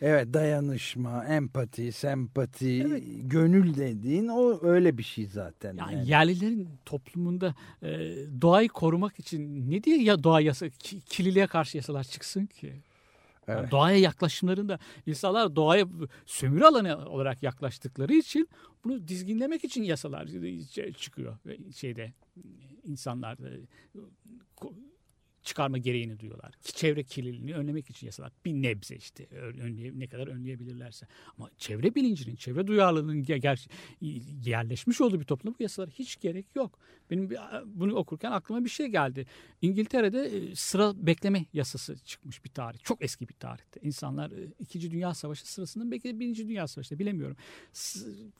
[0.01, 3.03] Evet dayanışma, empati, sempati, Evet.
[3.21, 5.77] gönül dediğin o öyle bir şey zaten.
[5.77, 6.09] yani yani.
[6.09, 7.89] yerlilerin toplumunda e,
[8.41, 12.67] doğayı korumak için ne diye ya doğa yasa ki- kirliliğe karşı yasalar çıksın ki?
[13.47, 13.71] Yani Evet.
[13.71, 15.85] doğaya yaklaşımlarında insanlar doğaya
[16.25, 18.49] sömürü alanı olarak yaklaştıkları için
[18.83, 20.27] bunu dizginlemek için yasalar
[20.71, 21.37] şey- çıkıyor
[21.75, 22.13] şeyde
[22.83, 23.37] insanlar
[24.55, 24.75] ko-
[25.43, 26.51] çıkarma gereğini duyuyorlar.
[26.63, 28.31] Ki çevre kirliliğini önlemek için yasalar.
[28.45, 31.07] Bir nebze işte önleye, ne kadar önleyebilirlerse.
[31.37, 33.67] Ama çevre bilincinin, çevre duyarlılığının ger-
[34.49, 36.79] yerleşmiş olduğu bir toplumda bu yasalara hiç gerek yok.
[37.11, 37.29] Benim
[37.65, 39.25] bunu okurken aklıma bir şey geldi.
[39.61, 42.79] İngiltere'de e, sıra bekleme yasası çıkmış bir tarih.
[42.83, 43.79] Çok eski bir tarihte.
[43.83, 47.37] İnsanlar e, İkinci Dünya Savaşı sırasında belki de Birinci Dünya Savaşı'nda bilemiyorum.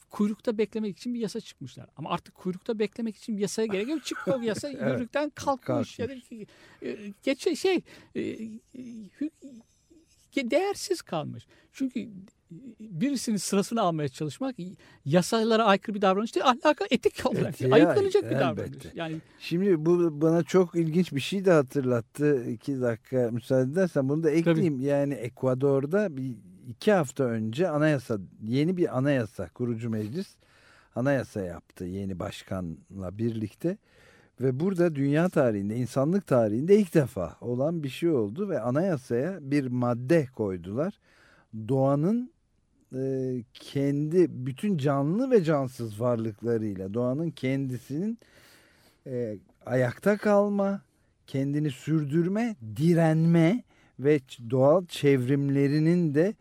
[0.10, 1.89] Kuyrukta beklemek için bir yasa çıkmışlar.
[1.98, 4.06] Ama artık kuyrukta beklemek için bir yasaya gerek yok.
[4.06, 6.00] Çık o yasa yürürlükten kalkmış.
[6.00, 6.48] Ya da ki-
[6.82, 6.93] e,
[7.24, 7.82] geçe şey
[8.16, 8.22] e,
[10.36, 11.48] değersiz kalmış.
[11.74, 12.10] Çünkü
[12.80, 14.56] birisinin sırasını almaya çalışmak
[15.06, 18.40] yasalara aykırı bir davranış değil, ahlaka etik olarak Etiğe ayıplanacak bir elbette.
[18.40, 18.78] davranış.
[18.96, 22.50] Yani Şimdi bu bana çok ilginç bir şey de hatırlattı.
[22.50, 24.82] İki dakika müsaade edersen bunu da ekleyeyim.
[24.82, 26.36] Yani Ekvador'da bir
[26.70, 30.36] iki hafta önce anayasa, yeni bir anayasa kurucu meclis
[30.96, 33.78] anayasa yaptı yeni başkanla birlikte.
[34.41, 39.67] Ve burada dünya tarihinde, insanlık tarihinde ilk defa olan bir şey oldu ve anayasaya bir
[39.67, 40.93] madde koydular.
[41.67, 42.32] Doğanın
[42.96, 48.17] e, kendi bütün canlı ve cansız varlıklarıyla doğanın kendisinin
[49.08, 50.82] e, ayakta kalma,
[51.28, 53.63] kendini sürdürme, direnme
[54.00, 54.19] ve
[54.50, 56.34] doğal çevrimlerinin de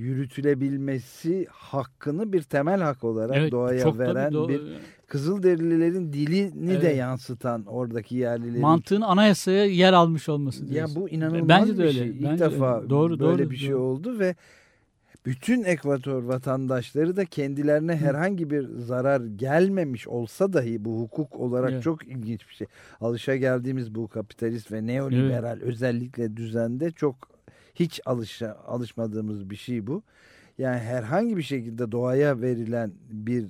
[0.00, 4.60] yürütülebilmesi hakkını bir temel hak olarak evet, doğaya veren do- bir
[5.06, 6.96] Kızılderililerin dilini de Evet.
[6.96, 11.02] yansıtan oradaki yerlilerin mantığın anayasaya yer almış olması ya diyorsun.
[11.02, 11.98] bu inanılmaz Bence de bir öyle.
[11.98, 12.08] şey.
[12.08, 12.90] İlk Bence de defa öyle.
[12.90, 13.78] Doğru, böyle doğru, bir şey doğru.
[13.80, 14.34] oldu ve
[15.26, 21.82] bütün Ekvator vatandaşları da kendilerine herhangi bir zarar gelmemiş olsa dahi bu hukuk olarak Evet.
[21.82, 22.66] çok ilginç bir şey.
[23.00, 27.28] Alışa geldiğimiz bu kapitalist ve neoliberal özellikle düzende çok
[27.74, 30.02] hiç alışa, alışmadığımız bir şey bu.
[30.58, 33.48] Yani herhangi bir şekilde doğaya verilen bir e,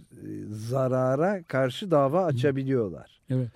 [0.49, 3.21] zarara karşı dava açabiliyorlar.
[3.31, 3.49] Evet.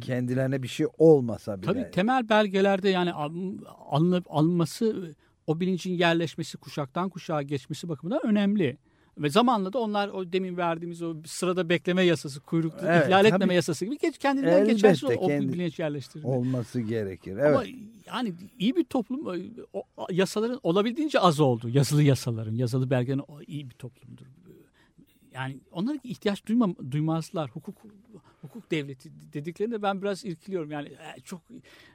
[0.00, 1.66] Kendilerine bir şey olmasa bile.
[1.66, 3.58] Tabii temel belgelerde yani al-
[3.90, 5.14] alınıp alınması
[5.46, 8.76] o bilincin yerleşmesi kuşaktan kuşağa geçmesi bakımından önemli.
[9.18, 13.54] Ve zamanla da onlar o demin verdiğimiz o sırada bekleme yasası, kuyrukta Evet, ihlal etmeme
[13.54, 16.26] yasası gibi geç, kendinden geçersiz o, kendi- bilinç yerleştirme.
[16.28, 17.32] olması gerekir.
[17.36, 17.46] Evet.
[17.56, 17.64] Ama
[18.14, 21.68] yani iyi bir toplum e, o, yasaların olabildiğince az oldu.
[21.68, 24.26] Yazılı yasaların, yazılı belgelerin iyi bir toplumdur.
[25.34, 27.50] Yani onlara ihtiyaç duymam, duymazlar.
[27.50, 27.74] Hukuk
[28.42, 30.70] hukuk devleti dediklerinde ben biraz irkiliyorum.
[30.70, 31.40] Yani e, çok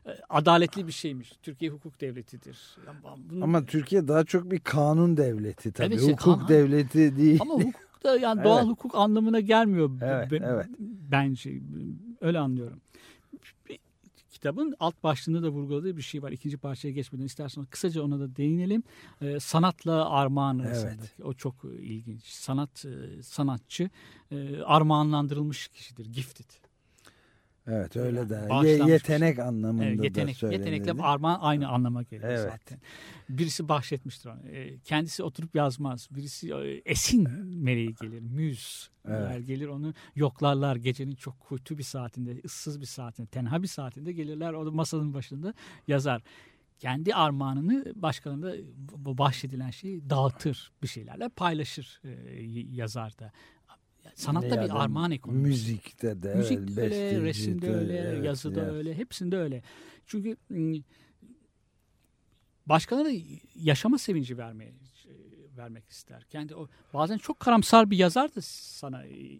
[0.05, 1.33] e, adaletli bir şeymiş.
[1.43, 2.77] Türkiye hukuk devletidir.
[2.87, 2.93] Ya
[3.29, 5.87] bunun- Ama Türkiye daha çok bir kanun devleti tabii.
[5.87, 7.39] Evet, işte hukuk kanun- devleti değil.
[7.41, 8.67] ama hukuk da yani doğal Evet.
[8.69, 10.67] hukuk anlamına gelmiyor Evet, be- evet.
[11.11, 11.61] bence.
[12.21, 12.81] Öyle anlıyorum.
[14.45, 16.31] Kitabın alt başlığında da vurguladığı bir şey var.
[16.31, 18.83] İkinci parçaya geçmeden istersen kısaca ona da değinelim.
[19.21, 21.13] E, sanatla armağan arasındaki Evet.
[21.23, 22.23] o çok ilginç.
[22.23, 23.89] Sanat e, sanatçı
[24.31, 26.05] e, armağanlandırılmış kişidir.
[26.05, 26.64] Gifted.
[27.67, 28.47] Evet öyle de.
[28.63, 30.69] Ye- yetenek anlamında Evet, da yetenek, söylenildi.
[30.69, 32.51] yetenekle armağan aynı anlama geliyor Evet.
[32.51, 32.79] zaten.
[33.29, 34.47] Birisi bahşetmiştir onu.
[34.47, 36.07] E, kendisi oturup yazmaz.
[36.11, 37.29] Birisi e, esin
[37.63, 38.19] meleği gelir.
[38.19, 39.47] Müz Evet.
[39.47, 44.53] gelir onu yoklarlar gecenin çok kuytu bir saatinde, ıssız bir saatinde, tenha bir saatinde gelirler
[44.53, 45.53] o da masanın başında
[45.87, 46.21] yazar.
[46.79, 48.53] Kendi armağanını başkalarına
[48.97, 52.09] bu bahşedilen şeyi dağıtır bir şeylerle paylaşır e,
[52.75, 53.31] yazar da.
[54.15, 55.47] Sanatta Ya bir armağan ekonomisi.
[55.47, 58.71] Müzikte de Müzikte evet, öyle, resimde de, öyle, evet, yazıda ya.
[58.71, 59.63] öyle, hepsinde öyle.
[60.05, 60.83] Çünkü ım,
[62.65, 63.19] başkalarına
[63.55, 64.73] yaşama sevinci vermeye
[65.57, 66.23] vermek ister.
[66.29, 69.39] Kendi o bazen çok karamsar bir yazar da sana e,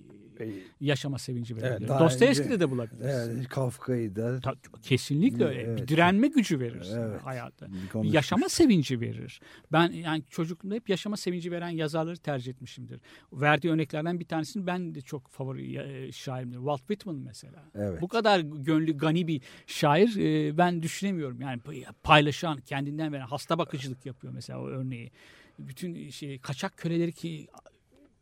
[0.82, 1.88] yaşama sevinci verebilir.
[1.88, 3.06] daha Dostoyevski'de de bulabilirsin.
[3.38, 5.62] Evet, Kafka'yı da Ta- kesinlikle öyle.
[5.62, 5.82] Evet.
[5.82, 7.22] Bir direnme gücü verir Evet.
[7.26, 8.14] Bir konuşmuştuk.
[8.14, 9.42] yaşama sevinci verir.
[9.72, 13.02] Ben yani çocukluğumda hep yaşama sevinci veren yazarları tercih etmişimdir.
[13.34, 16.58] Verdiği örneklerden bir tanesini ben de çok favori e, şairimdir.
[16.58, 17.64] Walt Whitman mesela.
[17.76, 18.02] Evet.
[18.02, 21.42] Bu kadar gönlü gani bir şair e, ben düşünemiyorum.
[21.42, 21.62] Yani
[22.04, 25.12] paylaşan, kendinden veren, hasta bakıcılık yapıyor mesela o örneği.
[25.60, 27.48] Bütün şey kaçak köleleri ki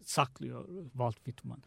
[0.06, 1.60] saklıyor Walt Whitman.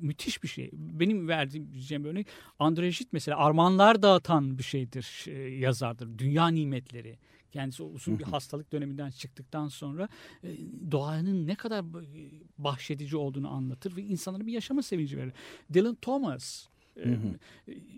[0.00, 0.70] Müthiş bir şey.
[0.72, 2.26] Benim verdiğim diyeceğim örnek
[2.58, 6.18] Andrejit mesela armağanlar dağıtan bir şeydir, e, yazardır.
[6.18, 7.18] Dünya nimetleri.
[7.52, 10.08] Kendisi uzun bir hastalık döneminden çıktıktan sonra
[10.44, 10.56] e,
[10.90, 15.32] doğanın ne kadar e, bahşedici olduğunu anlatır ve insanlara bir yaşama sevinci verir.
[15.74, 16.66] Dylan Thomas
[17.04, 17.18] e,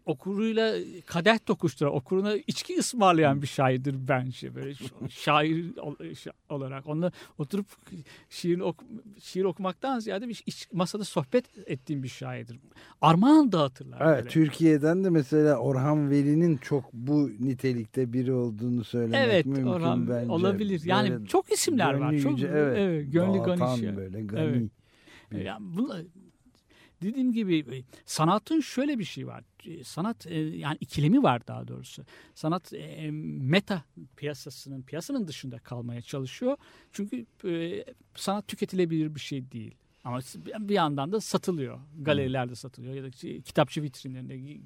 [0.07, 0.75] okuruyla
[1.07, 4.55] kadeh tokuşturan, okuruna içki ısmarlayan bir şairdir bence.
[4.55, 4.75] Böyle
[5.09, 6.87] şair ol- şa- olarak.
[6.87, 7.67] Onunla oturup
[8.31, 8.85] şiir, ok
[9.21, 12.59] şiir okumaktan ziyade bir iç- masada sohbet ettiğim bir şairdir.
[13.01, 14.01] Armağan dağıtırlar.
[14.01, 14.29] Evet, böyle.
[14.29, 20.33] Türkiye'den de mesela Orhan Veli'nin çok bu nitelikte biri olduğunu söylemek Evet, mümkün Orhan bence.
[20.33, 20.81] olabilir.
[20.85, 22.19] Yani Böyle çok isimler var.
[22.19, 23.97] Çok evet, evet, gönlü dağıtan gani şey.
[23.97, 24.41] böyle gani.
[25.33, 25.45] Evet.
[25.47, 26.03] Yani bunlar,
[27.03, 29.45] dediğim gibi e, sanatın şöyle bir şey var.
[29.67, 32.05] E, Sanat e, yani ikilemi var daha doğrusu.
[32.35, 32.73] Sanat
[33.13, 33.85] meta
[34.17, 36.57] piyasasının piyasanın dışında kalmaya çalışıyor.
[36.93, 37.27] Çünkü
[38.15, 39.75] sanat tüketilebilir bir şey değil.
[40.05, 40.21] Ama
[40.59, 41.81] bir yandan da satılıyor.
[42.03, 43.11] Galerilerde satılıyor ya da
[43.43, 44.61] kitapçı vitrinlerinde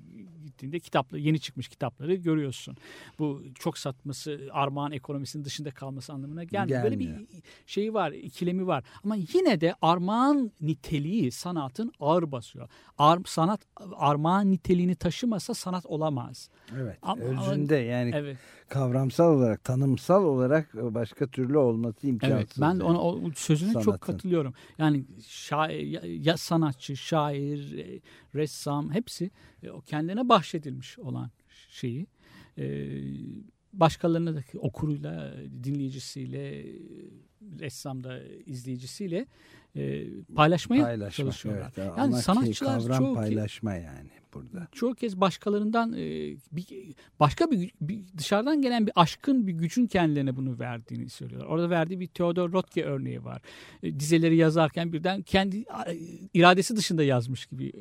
[0.55, 2.77] gittiğinde kitaplı yeni çıkmış kitapları görüyorsun.
[3.19, 6.85] Bu çok satması armağan ekonomisinin dışında kalması anlamına gelmiyor.
[6.85, 7.29] Böyle bir Gelmiyor.
[7.67, 8.85] şeyi var, ikilemi var.
[9.05, 12.69] Ama yine de armağan niteliği sanatın ağır basıyor.
[12.99, 13.61] Ar, sanat
[13.97, 16.49] armağan niteliğini taşımasa sanat olamaz.
[16.77, 16.99] Evet.
[17.03, 18.37] Ama- özünde yani Evet.
[18.69, 22.37] kavramsal olarak, tanımsal olarak başka türlü olması imkansız.
[22.39, 22.83] Evet, ben yani.
[22.83, 23.91] ona o sözüne Sanatın.
[23.93, 24.55] çok katılıyorum.
[24.79, 28.01] Yani şair, ya, sanatçı, şair, e,
[28.35, 29.31] ressam hepsi
[29.63, 31.31] e, o kendine bahşedilmiş olan
[31.71, 32.07] şeyi
[32.59, 32.65] e,
[33.73, 36.67] başkalarına da okuruyla, dinleyicisiyle,
[37.61, 39.27] e, ressamda izleyicisiyle
[39.77, 40.05] e,
[40.35, 41.11] paylaşmaya paylaşma.
[41.25, 41.73] çalışıyorlar.
[41.77, 44.69] Evet, yani ana sanatçılar kavram çoğu, paylaşma yani burada.
[44.73, 50.37] çoğu kez başkalarından e, bir, başka bir, bir dışarıdan gelen bir aşkın bir gücün kendilerine
[50.37, 51.49] bunu verdiğini söylüyorlar.
[51.49, 53.43] Orada verdiği bir Theodor Rothke örneği var.
[53.83, 55.65] E, dizeleri yazarken birden kendi e,
[56.35, 57.73] iradesi dışında yazmış gibi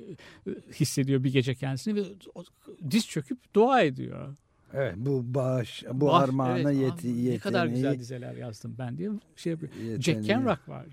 [0.47, 2.03] e, hissediyor bir gece kendisini ve
[2.35, 2.43] o-
[2.91, 4.35] diz çöküp dua ediyor.
[4.73, 7.31] Evet bu bağış, bu Bak, armağana evet, yeti, yeteneği.
[7.33, 9.71] Ne kadar güzel dizeler yazdım ben diye şey yapıyor.
[9.73, 10.27] Jack yeteneği.
[10.27, 10.85] Kerouac var.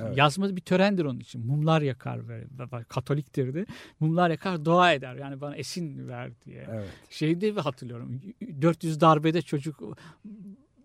[0.00, 0.16] Evet.
[0.16, 1.46] Yazması bir törendir onun için.
[1.46, 2.44] Mumlar yakar ve
[2.88, 3.66] Katoliktir de.
[4.00, 5.14] Mumlar yakar dua eder.
[5.16, 6.66] Yani bana esin ver diye.
[6.70, 6.88] Evet.
[7.10, 8.20] Şeyde bir hatırlıyorum.
[8.62, 9.82] 400 darbede çocuk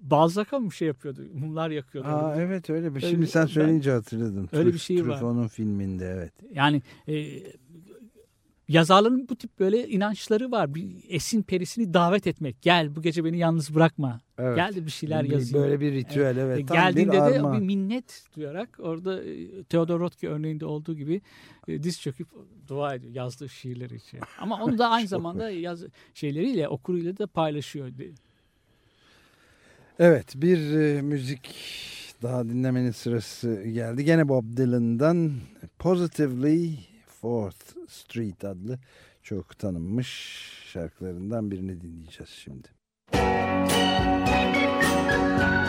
[0.02, 1.22] Balzac'a mı şey yapıyordu?
[1.34, 2.08] Mumlar yakıyordu.
[2.08, 2.96] Aa, evet öyle bir.
[2.96, 4.50] Öyle Şimdi bir- sen ben- söyleyince hatırladım.
[4.54, 5.04] Öyle Truf- bir şey var.
[5.04, 6.34] Truffaut'un filminde evet.
[6.54, 7.14] Yani e,
[8.74, 10.76] yazarların bu tip böyle inançları var.
[10.76, 12.62] Bir esin perisini davet etmek.
[12.62, 14.22] Gel bu gece beni yalnız bırakma.
[14.38, 14.56] Evet.
[14.56, 15.66] Gel de bir şeyler Bir- yazayım.
[15.68, 16.60] Böyle bir ritüel evet.
[16.60, 21.22] E, Tam Geldiğinde bir de bir minnet duyarak orada e, Theodor Rothke örneğinde olduğu gibi
[21.68, 22.28] e, diz çöküp
[22.68, 24.20] dua ediyor yazdığı şiirleri için.
[24.40, 25.84] Ama onu da aynı zamanda yaz
[26.14, 27.90] şeyleriyle okuruyla da paylaşıyor.
[30.00, 31.56] Evet bir e, müzik
[32.22, 34.06] daha dinlemenin sırası geldi.
[34.06, 35.32] Gene Bob Dylan'dan
[35.80, 36.93] Positively
[37.24, 38.80] Fourth Street adlı
[39.22, 40.10] çok tanınmış
[40.74, 42.68] şarkılarından birini dinleyeceğiz şimdi.
[43.14, 45.63] You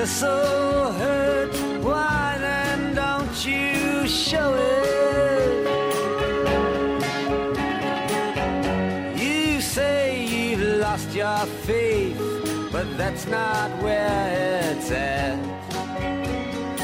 [0.00, 5.58] you're so hurt, why then don't you show it?
[9.20, 12.18] You say you've lost your faith,
[12.72, 15.38] but that's not where it's at.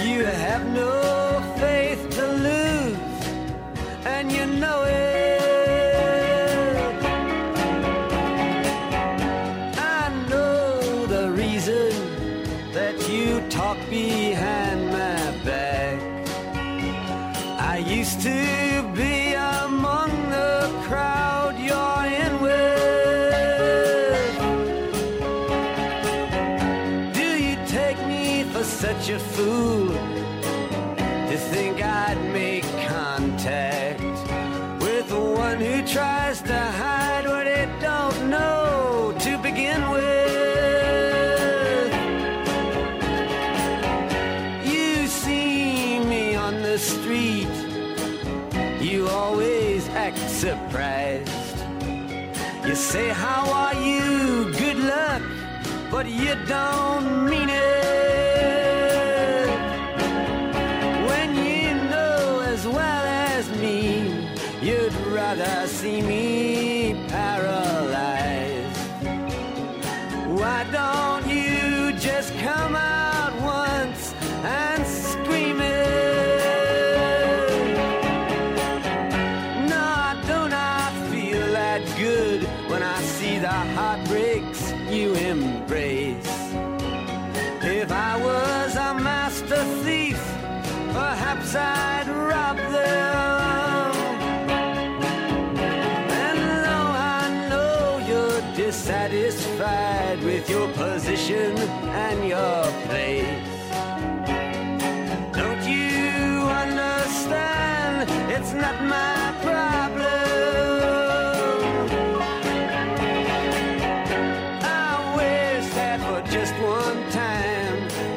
[0.04, 1.25] You have no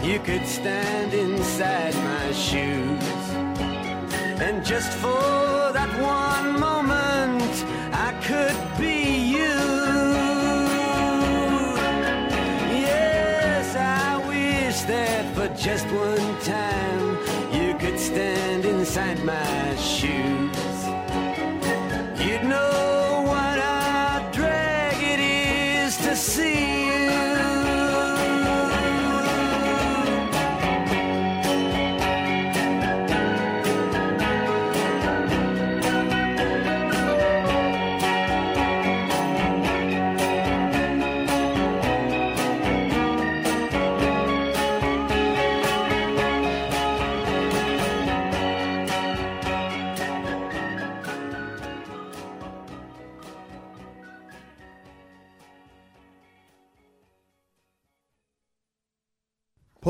[0.10, 3.04] you could stand inside my shoes.
[4.42, 7.54] And just for that one moment,
[7.94, 8.98] I could be
[9.36, 9.60] you.
[12.88, 17.06] Yes, I wish that for just one time
[17.54, 20.19] you could stand inside my shoes.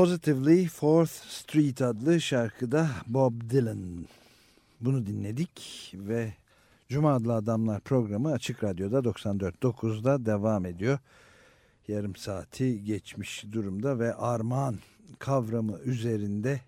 [0.00, 4.06] Positively Fourth Street adlı şarkıda Bob Dylan.
[4.80, 6.32] Bunu dinledik ve
[6.88, 10.98] Cuma adlı Adamlar programı Açık Radyo'da 94.9'da devam ediyor.
[11.88, 14.76] Yarım saati geçmiş durumda ve armağan
[15.18, 16.60] kavramı üzerinde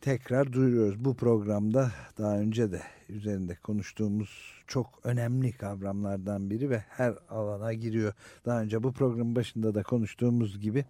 [0.00, 1.04] tekrar duyuruyoruz.
[1.04, 8.12] Bu programda daha önce de üzerinde konuştuğumuz çok önemli kavramlardan biri ve her alana giriyor.
[8.46, 10.84] Daha önce bu programın başında da konuştuğumuz gibi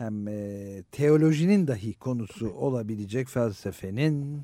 [0.00, 4.42] hem e, teolojinin dahi konusu olabilecek felsefenin,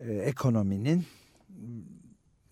[0.00, 1.04] e, ekonominin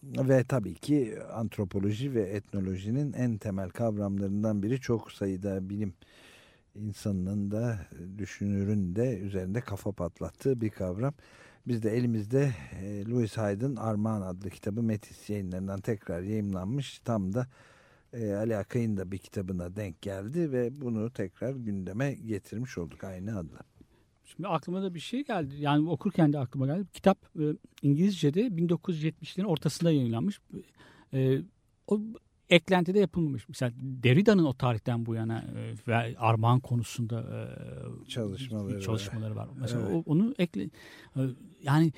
[0.03, 5.95] ve tabii ki antropoloji ve etnolojinin en temel kavramlarından biri çok sayıda bilim
[6.75, 7.87] insanının da
[8.19, 11.15] düşünürün de üzerinde kafa patlattığı bir kavram.
[11.67, 12.53] Biz de elimizde
[12.83, 16.99] e, Louis Hyde'ın Armağan adlı kitabı Metis yayınlarından tekrar yayımlanmış.
[16.99, 17.47] Tam da
[18.13, 23.39] e, Ali Akay'ın da bir kitabına denk geldi ve bunu tekrar gündeme getirmiş olduk aynı
[23.39, 23.59] adla.
[24.25, 25.55] Şimdi aklıma da bir şey geldi.
[25.59, 26.87] Yani okurken de aklıma geldi.
[26.93, 27.43] Kitap e,
[27.83, 30.41] İngilizce'de 1970'lerin ortasında yayınlanmış.
[31.13, 31.39] E,
[31.87, 32.01] o
[32.51, 33.49] eklentide yapılmamış.
[33.49, 38.81] Mesela Derrida'nın o tarihten bu yana e, ve armağan konusunda e, Çalışmaları var.
[38.81, 39.49] çalışmaları var.
[39.61, 40.03] Mesela Evet.
[40.07, 40.63] onu ekle
[41.17, 41.21] e,
[41.63, 41.93] yani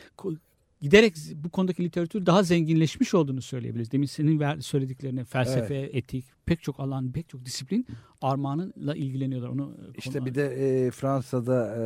[0.84, 3.92] giderek bu konudaki literatür daha zenginleşmiş olduğunu söyleyebiliriz.
[3.92, 7.86] Demin senin ver, söylediklerini felsefe, etik, pek çok alan, pek çok disiplin
[8.22, 9.48] armağanla ilgileniyorlar.
[9.48, 10.46] Onu İşte konu- bir de
[10.86, 11.82] e, Fransa'da e,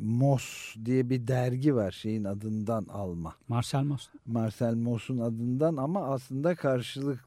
[0.00, 3.34] Mos diye bir dergi var şeyin adından alma.
[3.48, 4.08] Marcel Mauss.
[4.26, 7.20] Marcel Mauss'un adından ama aslında karşılık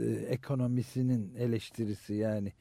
[0.00, 2.52] e, ekonomisinin eleştirisi yani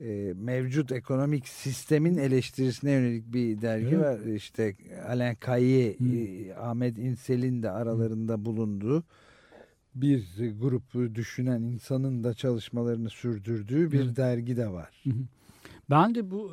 [0.00, 3.98] e, mevcut ekonomik sistemin eleştirisine yönelik bir dergi Evet.
[4.00, 4.26] var.
[4.26, 4.76] İşte
[5.08, 5.34] Alain
[5.98, 6.16] Hı.
[6.16, 9.04] e, Ahmet İnsel'in de aralarında bulunduğu
[9.94, 10.24] bir
[10.60, 14.16] grup düşünen insanın da çalışmalarını sürdürdüğü bir Evet.
[14.16, 15.04] dergi de var.
[15.90, 16.52] Ben de bu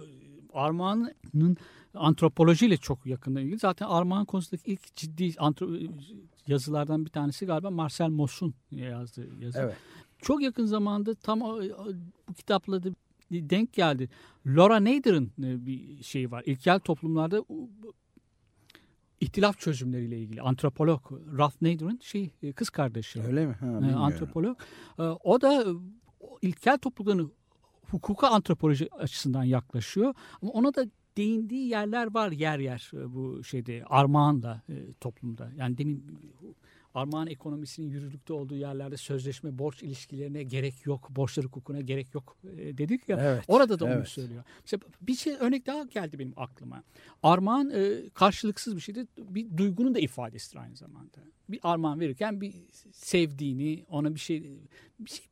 [0.54, 1.58] Armağan'ın
[1.94, 3.60] antropolojiyle çok yakından ilgili.
[3.60, 5.34] Zaten Armağan konusundaki ilk ciddi
[6.48, 9.60] yazılardan bir tanesi galiba Marcel Mauss'un yazdığı yazı.
[9.60, 9.76] Evet.
[10.22, 11.40] Çok yakın zamanda tam
[12.30, 12.90] bu kitapla da
[13.32, 14.10] denk geldi.
[14.46, 16.44] Laura Nader'ın e, bir şeyi var.
[16.46, 17.46] İlkel toplumlarda
[19.20, 23.22] ihtilaf çözümleriyle ilgili antropolog Ralph Nader'ın şey e, kız kardeşi.
[23.22, 23.54] Öyle mi?
[23.54, 24.02] Ha, bilmiyorum.
[24.02, 24.58] antropolog.
[25.24, 25.66] O da e,
[26.42, 27.32] ilkel toplumların
[27.92, 30.14] hukuka antropoloji açısından yaklaşıyor.
[30.42, 30.86] Ama ona da
[31.18, 35.52] değindiği yerler var yer yer e, bu şeyde armağanla e, toplumda.
[35.58, 36.48] Yani demin e,
[36.96, 42.78] armağan ekonomisinin yürürlükte olduğu yerlerde sözleşme borç ilişkilerine gerek yok, borçlar hukukuna gerek yok e,
[42.78, 43.18] dedik ya.
[43.22, 44.08] Evet, Orada da onu evet.
[44.08, 44.44] söylüyor.
[44.62, 46.84] Mesela bir şey örnek daha geldi benim aklıma.
[47.24, 49.08] Armağan e, karşılıksız bir şeydir.
[49.18, 51.18] Bir duygunun da ifadesidir aynı zamanda.
[51.50, 52.54] Bir armağan verirken bir
[52.92, 54.60] sevdiğini, ona bir şey
[55.00, 55.26] bir şey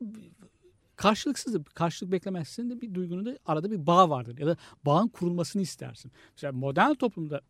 [0.95, 1.64] karşılıksızdır.
[1.64, 6.11] Karşılık beklemezsin de bir duygunun da arada bir bağ vardır ya da bağın kurulmasını istersin.
[6.36, 7.41] Mesela modern toplumda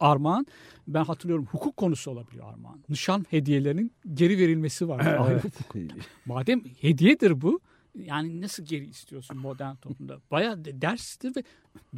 [0.00, 0.46] armağan
[0.88, 2.80] ben hatırlıyorum hukuk konusu olabiliyor armağan.
[2.88, 5.18] Nişan hediyelerinin geri verilmesi var.
[5.42, 5.52] Hukuk.
[6.26, 7.60] Madem hediyedir bu
[7.94, 10.18] yani nasıl geri istiyorsun modern toplumda?
[10.30, 11.42] Bayağı de- derstir ve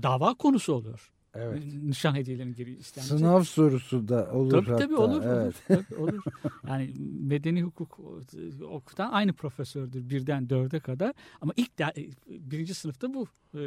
[0.03, 1.13] dava konusu olur.
[1.35, 1.63] Evet.
[1.83, 3.19] Nişan hediyelerinin geri istenmesi.
[3.19, 4.79] Sınav sorusu da olur Tabii hatta.
[4.85, 5.55] tabii olur, Evet.
[5.71, 6.23] olur, tabii olur.
[6.69, 8.01] Yani medeni hukuk
[8.71, 11.13] okutan aynı profesördür birden dörde kadar.
[11.41, 11.93] Ama ilk de,
[12.29, 13.61] birinci sınıfta bu e,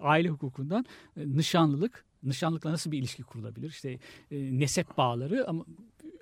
[0.00, 0.84] aile hukukundan
[1.16, 3.68] e, nişanlılık, nişanlıkla nasıl bir ilişki kurulabilir?
[3.68, 3.90] İşte
[4.30, 5.64] e, nesep bağları ama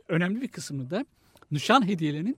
[0.09, 1.07] önemli bir kısmı da
[1.51, 2.37] nişan hediyelerinin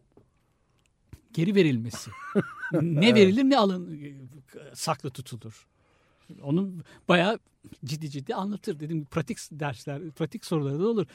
[1.33, 2.11] geri verilmesi.
[2.73, 4.15] ne verilir ne alın e,
[4.75, 5.67] saklı tutulur.
[6.43, 6.73] Onu
[7.09, 7.39] bayağı
[7.85, 8.81] ciddi ciddi anlatır.
[8.81, 11.07] Dedim pratik dersler, pratik soruları da olur.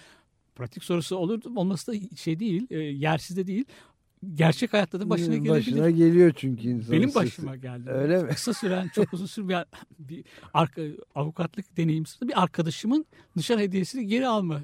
[0.55, 3.65] Pratik sorusu olur olması da şey değil, e, yersiz de değil.
[4.34, 5.49] Gerçek hayatta da başına gelebilir.
[5.49, 7.89] Başına geliyor çünkü insanın Benim başıma geldi.
[7.89, 8.30] Öyle mi?
[8.30, 9.65] Kısa süren, çok uzun süren
[9.99, 10.82] bir, bir arka,
[11.15, 13.05] avukatlık deneyimsizde bir arkadaşımın
[13.36, 14.61] nişan hediyesini geri alma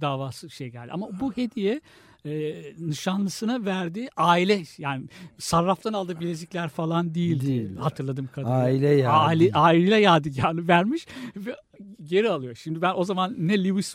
[0.00, 0.92] davası şey geldi.
[0.92, 1.80] Ama bu hediye
[2.26, 5.06] e, nişanlısına verdiği aile yani
[5.38, 7.46] sarraftan aldığı bilezikler falan değildi.
[7.46, 7.76] Değil.
[7.76, 8.56] Hatırladığım kadarıyla.
[8.56, 9.12] Aile yadigarı.
[9.12, 11.56] Aile, aile yadigarı vermiş ve
[12.04, 12.54] geri alıyor.
[12.54, 13.94] Şimdi ben o zaman ne Lewis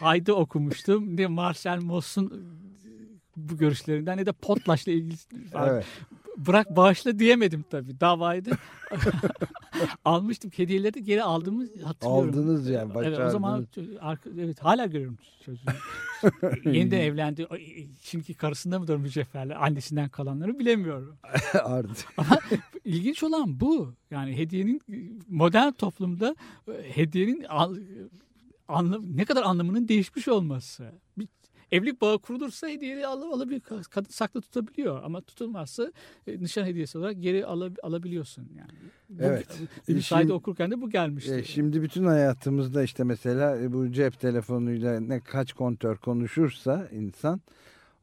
[0.00, 2.61] Hyde'ı okumuştum ne Marcel Mauss'un
[3.36, 5.14] bu görüşlerinden ne de Potlatch'la ilgili
[5.54, 5.84] Evet.
[6.36, 8.00] bırak bağışla diyemedim tabii.
[8.00, 8.50] Davayı da
[10.04, 10.50] almıştım.
[10.56, 12.28] Hediyeleri de geri aldığımı hatırlıyorum.
[12.28, 13.66] Aldınız yani, Evet, o zaman
[14.38, 15.64] evet hala görüyorum çocuğu.
[16.70, 17.46] Yeniden evlendi.
[18.02, 19.56] Şimdiki karısında mıdır mücevherler?
[19.66, 21.16] Annesinden kalanları bilemiyorum.
[21.64, 22.08] Artık.
[22.84, 23.94] İlginç olan bu.
[24.10, 24.80] Yani hediyenin
[25.28, 26.36] modern toplumda
[26.68, 27.46] e, hediyenin
[28.68, 30.92] anlam, ne kadar anlamının değişmiş olması.
[31.18, 31.28] Bir
[31.72, 33.60] evlilik bağı kurulursa hediyeyi al, alabilir,
[33.90, 35.92] kadın saklı tutabiliyor ama tutulmazsa
[36.26, 38.70] e, nişan hediyesi olarak geri alab- alabiliyorsun yani.
[39.10, 39.46] Bu, Evet.
[39.90, 41.34] Lewis Şimdi- Hyde okurken de bu gelmişti.
[41.34, 47.40] E, şimdi bütün hayatımızda işte mesela e, bu cep telefonuyla ne kaç kontör konuşursa insan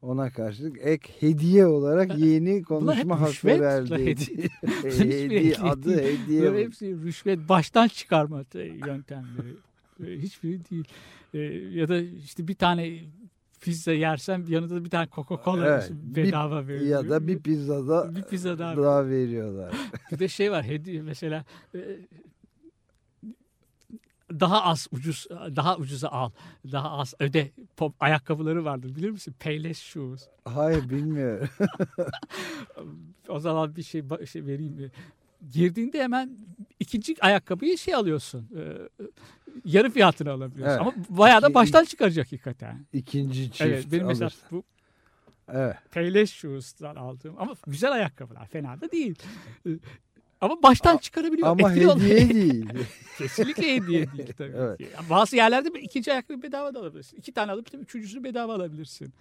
[0.02, 3.94] ona karşılık ek hediye olarak yeni konuşma hakkı verdi.
[4.06, 4.48] hediye.
[4.84, 6.42] E, hediye, adı hediye.
[6.42, 9.54] Böyle hepsi rüşvet baştan çıkarma te- yöntemleri.
[10.08, 10.86] E, Hiçbiri değil.
[11.34, 11.40] E,
[11.80, 13.00] ya da işte bir tane
[13.62, 17.04] pizza yersen yanında da bir tane Coca-Cola Evet, bedava veriyor.
[17.04, 18.78] ya da bir pizzada bir pizza daha.
[18.78, 19.74] daha veriyorlar.
[20.12, 21.46] Bir de şey var hediye mesela
[21.76, 21.80] e,
[24.40, 26.32] daha az ucuz daha ucuza al.
[26.72, 29.36] Daha az öde pop ayakkabıları vardır bilir misin?
[29.40, 30.28] Payless shoes.
[30.46, 31.50] Hayır bilmiyorum.
[33.30, 34.92] O zaman bir şey, şey vereyim.
[35.52, 36.38] Girdiğinde hemen
[36.80, 38.50] ikinci ayakkabıyı şey alıyorsun.
[38.58, 38.62] e,
[39.66, 40.76] yarı fiyatına alabiliyorsun.
[40.76, 40.82] Evet.
[40.82, 42.86] Ama bayağı da baştan çıkaracak hakikaten.
[42.94, 44.48] İkinci çift evet, benim mesela alırsa.
[44.52, 44.64] bu
[45.54, 45.76] Evet.
[45.92, 49.16] Payless shoes'tan aldığım ama güzel ayakkabılar fena da değil.
[49.66, 49.70] E,
[50.42, 51.48] Ama baştan çıkarabiliyor.
[51.48, 52.66] Ama Etkili hediye değil.
[53.18, 54.78] Kesinlikle hediye değil tabii Evet.
[54.78, 54.88] ki.
[55.10, 57.18] Bazı yerlerde ikinci ayakkabı bedava da alabilirsin.
[57.18, 59.14] İki tane alıp üçüncüsünü bedava alabilirsin.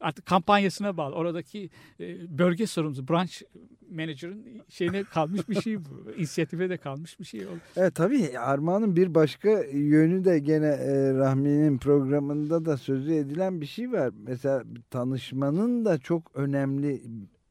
[0.00, 1.14] Artık kampanyasına bağlı.
[1.14, 3.42] Oradaki e, bölge sorumlusu, branch
[3.90, 6.10] manager'ın şeyine kalmış bir şey bu.
[6.16, 7.46] İnisiyatife de kalmış bir şey.
[7.76, 13.66] Evet tabii Armağan'ın bir başka yönü de gene e, Rahmi'nin programında da sözü edilen bir
[13.66, 14.12] şey var.
[14.26, 17.02] Mesela tanışmanın da çok önemli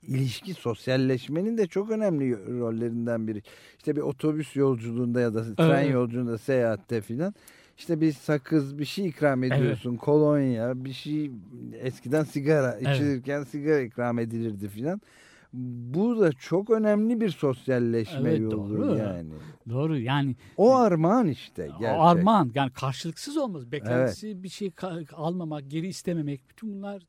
[0.02, 3.42] ilişki, sosyalleşmenin de çok önemli rollerinden biri.
[3.78, 5.94] İşte bir otobüs yolculuğunda ya da tren Evet.
[5.94, 7.34] yolculuğunda, seyahatte filan.
[7.78, 9.96] İşte bir sakız, bir şey ikram ediyorsun.
[9.96, 11.32] Kolonya, bir şey
[11.74, 12.96] eskiden sigara Evet.
[12.96, 15.02] içilirken sigara ikram edilirdi filan.
[15.94, 18.98] Bu da çok önemli bir sosyalleşme Evet, yolu doğru.
[18.98, 19.30] yani.
[19.70, 22.00] Doğru yani O armağan işte gerçek.
[22.00, 23.72] O armağan yani karşılıksız olmaz.
[23.72, 24.72] Beklentisi bir şey
[25.14, 27.04] almamak, geri istememek bütün bunlar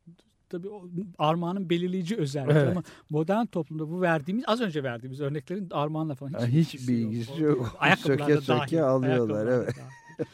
[0.49, 2.71] tabii o armağanın belirleyici özellikleri Evet.
[2.71, 7.75] ama modern toplumda bu verdiğimiz az önce verdiğimiz örneklerin armağanla falan hiç, hiç bilgisi yok.
[7.79, 9.75] Ayakkabılarda Söke söke dahil, alıyorlar, evet.
[9.77, 10.27] dahil.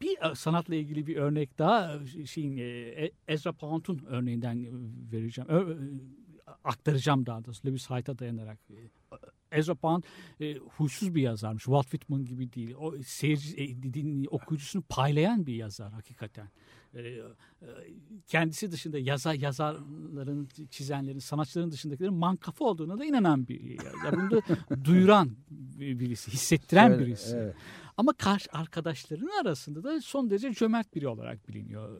[0.00, 4.66] Bir e, sanatla ilgili bir örnek daha e, şeyin e, Ezra Pound'un örneğinden
[5.12, 5.50] vereceğim.
[6.64, 8.58] Aktaracağım daha doğrusu Lewis Hyde'a dayanarak.
[8.70, 8.76] E,
[9.58, 10.02] Ezra Pound
[10.40, 11.64] e, huysuz bir yazarmış.
[11.64, 12.74] Walt Whitman gibi değil.
[12.78, 16.48] O seyirci, e, din, okuyucusunu paylayan bir yazar hakikaten.
[16.94, 17.22] E, e,
[18.26, 24.12] kendisi dışında yazar yazarların, çizenlerin, sanatçıların dışındakilerin mankafa olduğuna da inanan bir yazar.
[24.16, 24.42] Bunu da
[24.84, 27.36] duyuran bir- birisi, hissettiren Şöyle, birisi.
[27.36, 27.54] evet.
[27.98, 31.98] Ama karşı arkadaşlarının arasında da son derece cömert biri olarak biliniyor.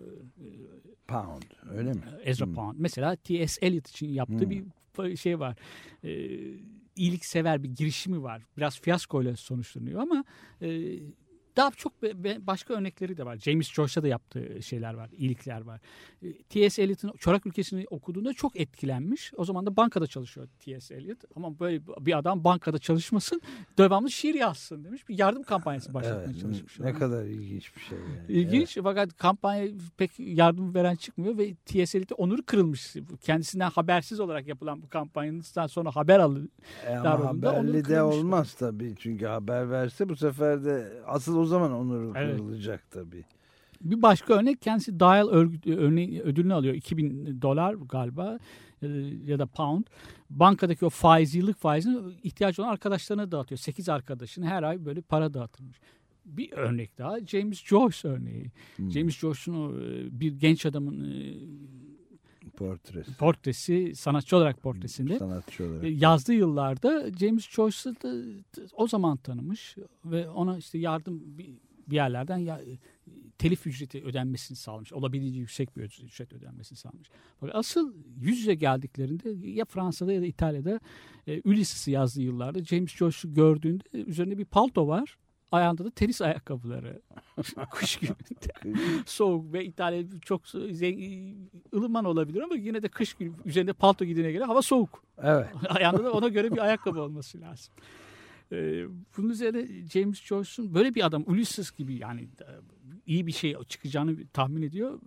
[1.09, 2.03] Pound öyle mi?
[2.23, 2.55] Ezra Hmm.
[2.55, 2.75] Pound.
[2.79, 3.67] Mesela T.S.
[3.67, 4.51] Eliot için yaptığı Hmm.
[4.51, 5.57] bir şey var.
[6.05, 6.29] Ee,
[6.97, 8.43] iyiliksever bir girişimi var.
[8.57, 10.25] Biraz fiyaskoyla sonuçlanıyor ama
[10.63, 10.99] e,
[11.59, 13.37] daha çok be- be- başka örnekleri de var.
[13.37, 15.81] James Joyce'a da yaptığı şeyler var, iyilikler var.
[16.23, 16.83] E, T.S.
[16.83, 19.33] Eliot'un Çorak Ülkesi'ni okuduğunda çok etkilenmiş.
[19.37, 20.95] O zaman da bankada çalışıyor T.S.
[20.95, 21.19] Eliot.
[21.37, 23.41] Ama böyle bir adam bankada çalışmasın,
[23.79, 25.09] devamlı şiir yazsın demiş.
[25.09, 26.81] Bir yardım kampanyası başlatmaya Evet, çalışmış.
[26.81, 27.99] ne kadar ilginç bir şey.
[27.99, 28.33] Yani.
[28.33, 31.99] İlginç fakat kampanya pek yardım veren çıkmıyor ve T.S.
[31.99, 32.95] Eliot'e onuru kırılmış.
[33.21, 36.49] Kendisinden habersiz olarak yapılan bu kampanyanın sonra haber alır.
[36.87, 38.95] E ama haberli de olmaz tabii.
[38.99, 42.37] Çünkü haber verse bu sefer de asıl o zaman onuru Evet.
[42.37, 43.25] kırılacak tabii.
[43.81, 46.75] Bir başka örnek kendisi Dial örgü- örneği, ödülünü alıyor.
[46.75, 48.39] 2000 dolar galiba
[48.83, 48.87] e,
[49.27, 49.85] ya da pound.
[50.31, 53.59] Bankadaki o faiz, yıllık faizini ihtiyacı olan arkadaşlarına dağıtıyor.
[53.59, 55.77] 8 arkadaşına her ay böyle para dağıtılmış.
[56.25, 58.51] Bir örnek daha James Joyce örneği.
[58.77, 58.91] Hmm.
[58.91, 61.35] James Joyce'un e, bir genç adamın e,
[62.59, 63.15] Portresi.
[63.15, 65.85] portresi, sanatçı olarak portresinde Sanatçı olarak.
[65.85, 71.49] E, yazdığı yıllarda James Joyce'ı da da o zaman tanımış ve ona işte yardım bir,
[71.91, 72.61] yerlerden ya,
[73.39, 74.93] telif ücreti ödenmesini sağlamış.
[74.93, 77.09] Olabildiğince yüksek bir ücret ödenmesini sağlamış.
[77.41, 80.81] Fakat asıl yüz yüze geldiklerinde ya Fransa'da ya da İtalya'da
[81.27, 85.19] e, Ulysses'ı yazdığı yıllarda James Joyce'u gördüğünde üzerinde bir palto var.
[85.53, 87.03] Ayağında da tenis ayakkabıları.
[87.71, 88.75] Kış gününde.
[89.07, 94.33] Soğuk ve İtalya çok zengin, ılıman olabilir ama yine de kış günü üzerinde palto giydiğine
[94.33, 95.03] göre hava soğuk.
[95.23, 95.47] Evet.
[95.69, 97.75] Ayağında da ona göre bir ayakkabı olması lazım.
[98.53, 98.85] Ee,
[99.17, 102.51] bunun üzerine James Joyce'un böyle bir adam Ulysses gibi yani e,
[103.07, 105.01] iyi bir şey çıkacağını tahmin ediyor.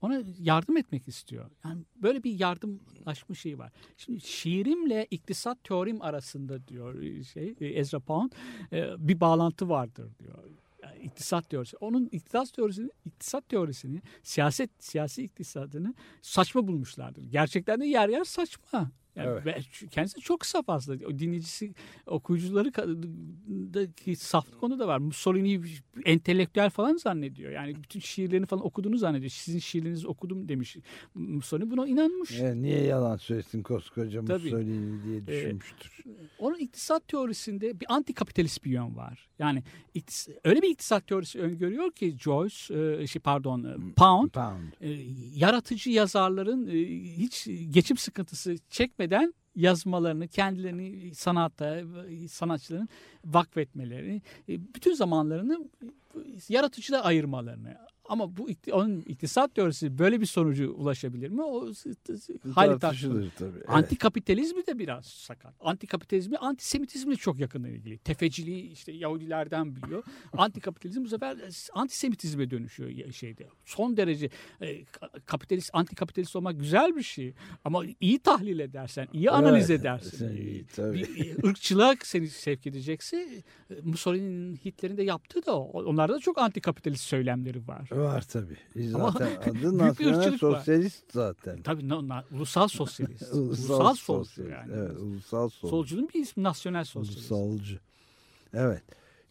[0.00, 1.50] Ona yardım etmek istiyor.
[1.64, 3.72] Yani böyle bir yardımlaşma şeyi var.
[3.96, 8.32] Şimdi şiirimle iktisat teorim arasında diyor e, şey e, Ezra Pound
[8.72, 10.44] e, bir bağlantı vardır diyor.
[10.82, 11.76] Yani iktisat teorisi.
[11.76, 17.22] Onun iktisat teorisini, iktisat teorisini, siyaset, siyasi iktisadını saçma bulmuşlardır.
[17.22, 18.90] Gerçekten de yer yer saçma.
[19.18, 19.46] Yani Evet.
[19.46, 21.06] ve kendisi çok saf aslında.
[21.06, 21.74] O dinleyicisi,
[22.06, 22.72] okuyucuları
[23.74, 24.98] daki saflık konu da var.
[24.98, 25.60] Mussolini
[26.04, 27.52] entelektüel falan zannediyor.
[27.52, 29.30] Yani bütün şiirlerini falan okuduğunu zannediyor.
[29.30, 30.76] Sizin şiirlerinizi okudum demiş
[31.14, 31.70] Mussolini.
[31.70, 32.40] Buna inanmış.
[32.40, 34.42] E, niye yalan söylesin koskoca Tabii.
[34.42, 36.04] Mussolini diye düşünmüştür.
[36.38, 39.28] Onun iktisat teorisinde bir antikapitalist bir yön var.
[39.38, 39.62] Yani
[40.44, 44.72] öyle bir iktisat teorisi öngörüyor ki Joyce, e, şey pardon e, Pound, Pound.
[44.80, 44.88] e,
[45.34, 46.72] yaratıcı yazarların e,
[47.16, 49.07] hiç geçim sıkıntısı çekmeden
[49.54, 51.80] yazmalarını, kendilerini sanatta,
[52.28, 52.88] sanatçıların
[53.24, 55.88] vakfetmelerini, e, bütün zamanlarını e,
[56.48, 57.76] yaratıcıda ayırmalarını.
[58.08, 61.42] Ama bu onun iktisat teorisi böyle bir sonucu ulaşabilir mi?
[61.42, 61.72] O
[62.54, 63.30] hali tartışılır.
[63.38, 63.64] Tabii.
[63.68, 65.54] Antikapitalizmi de biraz sakat.
[65.60, 67.98] Antikapitalizmi antisemitizmle çok yakından ilgili.
[67.98, 70.02] Tefeciliği işte Yahudilerden biliyor.
[70.32, 71.36] Antikapitalizm bu sefer
[71.72, 73.46] antisemitizme dönüşüyor şeyde.
[73.64, 74.30] Son derece
[74.60, 77.34] e, ka- kapitalist, antikapitalist olmak güzel bir şey.
[77.64, 80.36] Ama iyi tahlil edersen, iyi analiz Evet, edersin.
[80.36, 80.98] iyi, e, tabii.
[80.98, 83.16] bir e, ırkçılığa seni sevk edecekse
[83.70, 85.82] e, Mussolini'nin Hitler'in de yaptığı da o.
[85.84, 87.88] Onlarda da çok antikapitalist söylemleri var.
[87.98, 88.56] Var tabii.
[88.94, 90.58] Ama Zaten adı nasyonel ırkçılık var.
[90.58, 91.62] sosyalist zaten.
[91.62, 93.22] Tabii no, na- ulusal sosyalist.
[93.34, 94.52] Ulusal, solcu sosyalist.
[94.52, 94.72] yani.
[94.74, 95.70] Evet, ulusal solcu.
[95.70, 97.32] Solcunun bir ismi nasyonel sosyalist.
[97.32, 97.80] Ulusalcı.
[98.54, 98.82] Evet.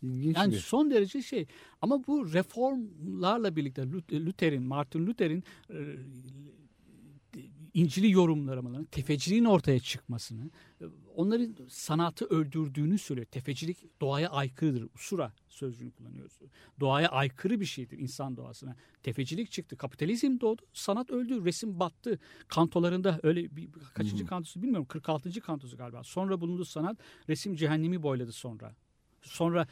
[0.03, 0.59] İlginç Yani bir.
[0.59, 1.45] son derece şey
[1.82, 5.76] ama bu reformlarla birlikte Lut- Luther'in, Martin Luther'in e,
[7.74, 10.49] İncil'i yorumlamalarını, tefeciliğin ortaya çıkmasını,
[10.82, 13.28] e, onların sanatı öldürdüğünü söylüyor.
[13.32, 14.88] Tefecilik doğaya aykırıdır.
[14.95, 16.39] Usura sözcüğünü kullanıyoruz.
[16.80, 18.76] Doğaya aykırı bir şeydir insan doğasına.
[19.03, 22.20] Tefecilik çıktı, kapitalizm doğdu, sanat öldü, resim battı.
[22.47, 24.30] Kantolarında öyle bir, kaçıncı hmm.
[24.30, 25.41] kantosu bilmiyorum 46.
[25.41, 26.03] kantosu galiba.
[26.03, 26.97] Sonra bulundu sanat,
[27.30, 28.76] resim cehennemi boyladı sonra.
[29.22, 29.68] Sonra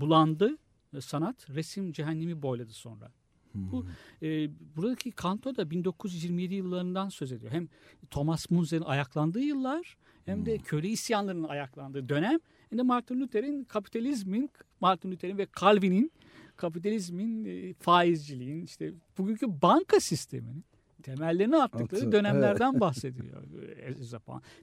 [0.00, 0.58] bulandı
[1.00, 3.12] sanat, resim cehennemi boyladı sonra.
[3.56, 3.86] Bu
[4.22, 7.52] e, buradaki Kanto da 1927 yıllarından söz ediyor.
[7.52, 7.68] Hem
[8.10, 12.38] Thomas Munzer'in ayaklandığı yıllar hem de köle isyanlarının ayaklandığı dönem
[12.72, 14.50] de Martin Luther'in kapitalizmin,
[14.80, 16.12] Martin Luther'in ve Calvin'in
[16.56, 20.64] kapitalizmin, e, faizciliğin, işte bugünkü banka sisteminin
[21.02, 22.80] temellerini attıkları Atı, dönemlerden evet.
[22.80, 23.42] bahsediyor.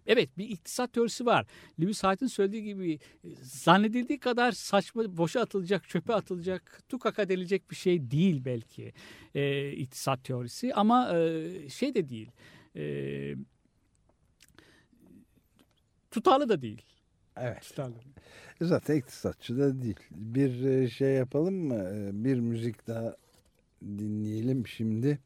[0.05, 1.45] Evet bir iktisat teorisi var.
[1.81, 7.75] Lewis Hyde'ın söylediği gibi e, zannedildiği kadar saçma boşa atılacak, çöpe atılacak, tukaka denilecek bir
[7.75, 8.93] şey değil belki
[9.35, 12.31] e, iktisat teorisi ama e, şey de değil.
[12.75, 13.35] E,
[16.11, 16.81] tutarlı da değil.
[17.38, 17.61] Evet.
[17.61, 17.93] Tutarlı.
[18.61, 19.99] Zaten iktisatçı da değil.
[20.11, 21.89] Bir e, şey yapalım mı?
[22.13, 23.15] Bir müzik daha
[23.81, 25.19] dinleyelim şimdi.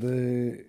[0.00, 0.64] The,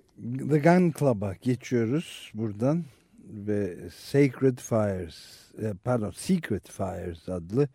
[0.49, 2.83] The Gun Club'a geçiyoruz buradan
[3.23, 7.67] ve Sacred Fires e, pardon Secret Fires adlı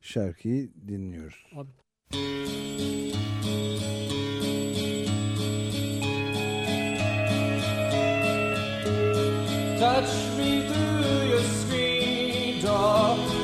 [0.00, 1.46] şarkıyı dinliyoruz.
[1.56, 1.70] Abi.
[9.80, 10.35] Touch
[12.88, 13.35] Oh.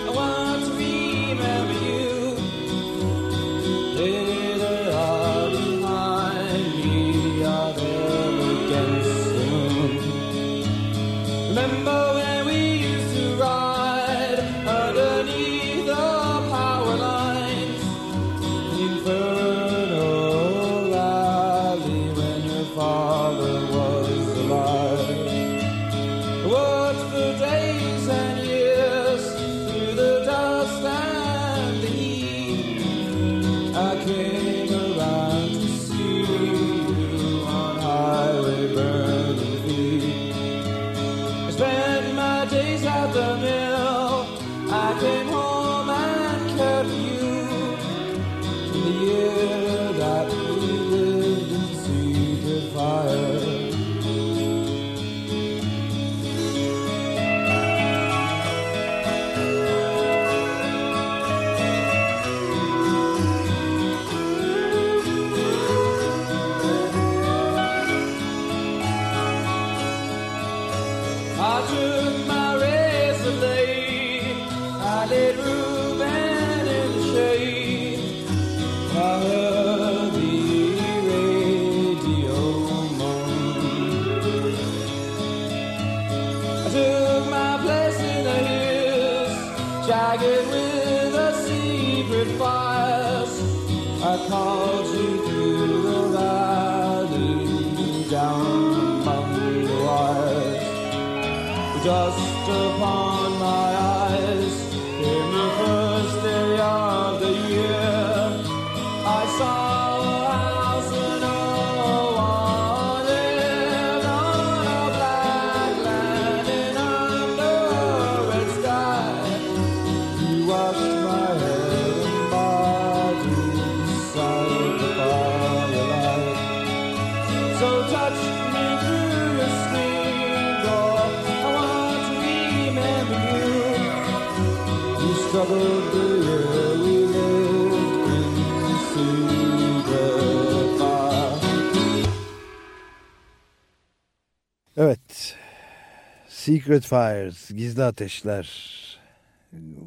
[146.43, 148.47] Secret Fires, Gizli Ateşler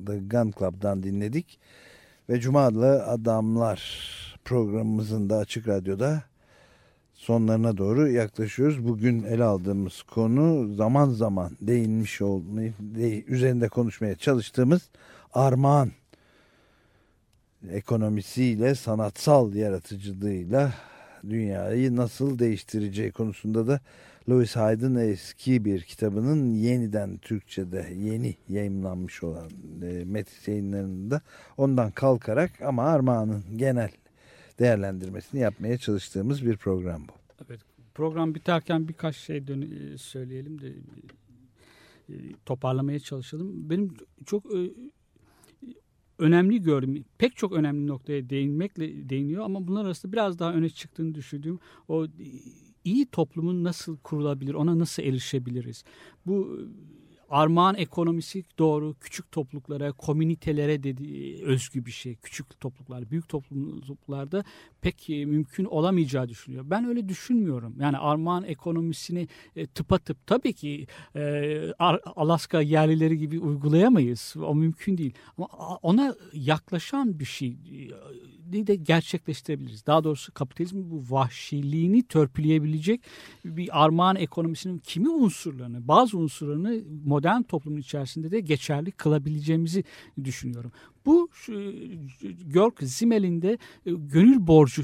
[0.06, 1.60] The Gun Club'dan dinledik.
[2.30, 3.82] Ve Cuma Adamlar
[4.46, 6.24] programımızın da Açık Radyo'da
[7.14, 8.88] sonlarına doğru yaklaşıyoruz.
[8.88, 14.90] Bugün ele aldığımız konu zaman zaman değinmiş olmayı, de, üzerinde konuşmaya çalıştığımız
[15.34, 15.92] armağan
[17.72, 20.74] ekonomisiyle, sanatsal yaratıcılığıyla
[21.30, 23.80] dünyayı nasıl değiştireceği konusunda da
[24.30, 29.50] Louis Hyde'ın eski bir kitabının yeniden Türkçe'de yeni yayımlanmış olan
[29.82, 31.22] e, Metis yayınlarında
[31.58, 33.92] ondan kalkarak ama armağanın genel
[34.60, 37.12] değerlendirmesini yapmaya çalıştığımız bir program bu.
[37.50, 37.60] Evet,
[37.94, 40.74] program biterken birkaç şey e, söyleyelim de
[42.10, 42.14] e,
[42.46, 43.70] toparlamaya çalışalım.
[43.70, 43.94] Benim
[44.26, 44.72] çok e,
[46.20, 47.06] önemli gördüm.
[47.18, 52.08] Pek çok önemli noktaya değinmekle değiniyor ama bunlar arasında biraz daha öne çıktığını düşündüğüm o
[52.86, 55.84] iyi toplumun nasıl kurulabilir, ona nasıl erişebiliriz?
[56.26, 56.60] Bu
[57.30, 62.16] armağan ekonomisi doğru küçük topluluklara, komünitelere dedi, özgü bir şey.
[62.16, 64.44] Küçük topluluklar, büyük topluluklarda
[64.82, 66.66] pek e, mümkün olamayacağı düşünüyor.
[66.68, 67.76] Ben öyle düşünmüyorum.
[67.80, 71.74] Yani armağan ekonomisini e, tıpatıp tabii ki e,
[72.16, 74.36] Alaska yerlileri gibi uygulayamayız.
[74.38, 75.14] O mümkün değil.
[75.38, 75.48] Ama
[75.82, 77.58] ona yaklaşan bir şey
[78.54, 79.86] de gerçekleştirebiliriz.
[79.86, 83.02] Daha doğrusu kapitalizmin bu vahşiliğini törpüleyebilecek
[83.46, 89.84] bir armağan ekonomisinin kimi unsurlarını, bazı unsurlarını modern toplumun içerisinde de geçerli kılabileceğimizi
[90.24, 90.72] düşünüyorum.
[91.06, 91.30] Bu
[92.46, 94.84] Görk Zimmel'in de e, gönül borcu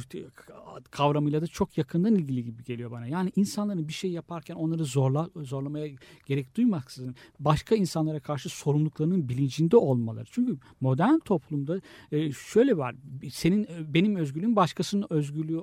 [0.92, 3.08] kavramıyla da çok yakından ilgili gibi geliyor bana.
[3.08, 5.88] Yani insanların bir şey yaparken onları zorla, zorlamaya
[6.26, 10.26] gerek duymaksızın başka insanlara karşı sorumluluklarının bilincinde olmaları.
[10.32, 12.96] Çünkü modern toplumda e, şöyle var.
[13.32, 15.62] Senin benim özgürlüğüm başkasının özgürlüğü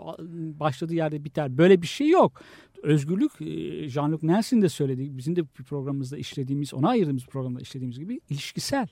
[0.61, 1.59] başladığı yerde biter.
[1.59, 2.43] Böyle bir şey yok
[2.83, 3.45] özgürlük e,
[3.89, 5.19] Jean-Luc Nelson de söyledi.
[5.19, 8.89] Bizim de bir programımızda işlediğimiz, ona ayırdığımız programda işlediğimiz gibi ilişkisel.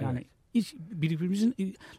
[0.00, 0.33] Yani evet
[0.74, 1.54] birbirimizin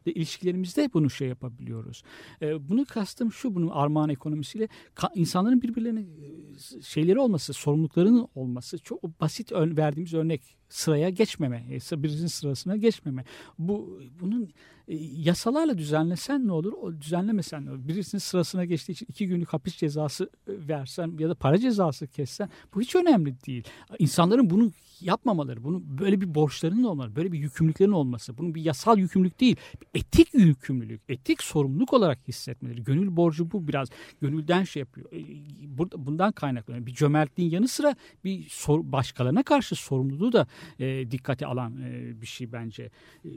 [0.05, 2.03] ilişkilerimizde bunu şey yapabiliyoruz.
[2.41, 4.67] Bunu kastım şu bunun armağan ekonomisiyle
[5.15, 6.05] insanların birbirlerine
[6.81, 13.25] şeyleri olması, sorumluluklarının olması çok basit verdiğimiz örnek sıraya geçmeme, birisinin sırasına geçmeme.
[13.59, 14.49] Bu bunun
[14.87, 17.87] e, yasalarla düzenlesen ne olur, o düzenlemesen ne olur?
[17.87, 22.81] Birisinin sırasına geçtiği için iki günlük hapis cezası versen ya da para cezası kessen bu
[22.81, 23.63] hiç önemli değil.
[23.99, 24.71] İnsanların bunu
[25.01, 29.55] yapmamaları, bunu böyle bir borçlarının olmaları, böyle bir yükümlülüklerin olması, bunun bir yasal yükümlülük değil,
[29.81, 32.83] bir etik yükümlülük, etik sorumluluk olarak hissetmeleri.
[32.83, 33.89] Gönül borcu bu biraz
[34.21, 35.11] gönülden şey yapıyor.
[35.13, 35.19] E,
[35.97, 36.85] bundan kaynaklanıyor.
[36.85, 40.47] Bir cömertliğin yanı sıra bir sor, başkalarına karşı sorumluluğu da
[40.79, 42.83] e, dikkate alan e, bir şey bence.
[43.25, 43.29] E,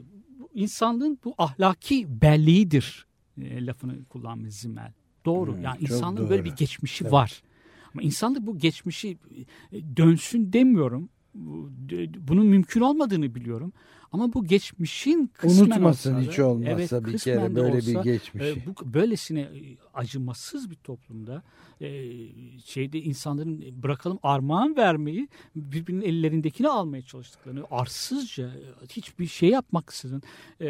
[0.53, 3.07] insanlığın bu ahlaki belliğidir
[3.41, 4.93] e, lafını kullanmış Zimmel.
[5.25, 5.55] Doğru.
[5.55, 6.29] Hmm, yani insanlığın doğru.
[6.29, 7.13] böyle bir geçmişi evet.
[7.13, 7.41] var.
[7.93, 9.17] Ama insanlık bu geçmişi
[9.71, 11.09] e, dönsün demiyorum
[12.19, 13.73] bunun mümkün olmadığını biliyorum.
[14.11, 18.43] Ama bu geçmişin kısmen Unutmasın olsa, hiç olmazsa evet, bir kere böyle olsa, bir geçmiş.
[18.43, 21.43] E, bu böylesine e, acımasız bir toplumda
[21.81, 21.87] e,
[22.65, 28.51] şeyde insanların bırakalım armağan vermeyi birbirinin ellerindekini almaya çalıştıklarını arsızca
[28.89, 30.21] hiçbir şey yapmaksızın
[30.61, 30.67] e,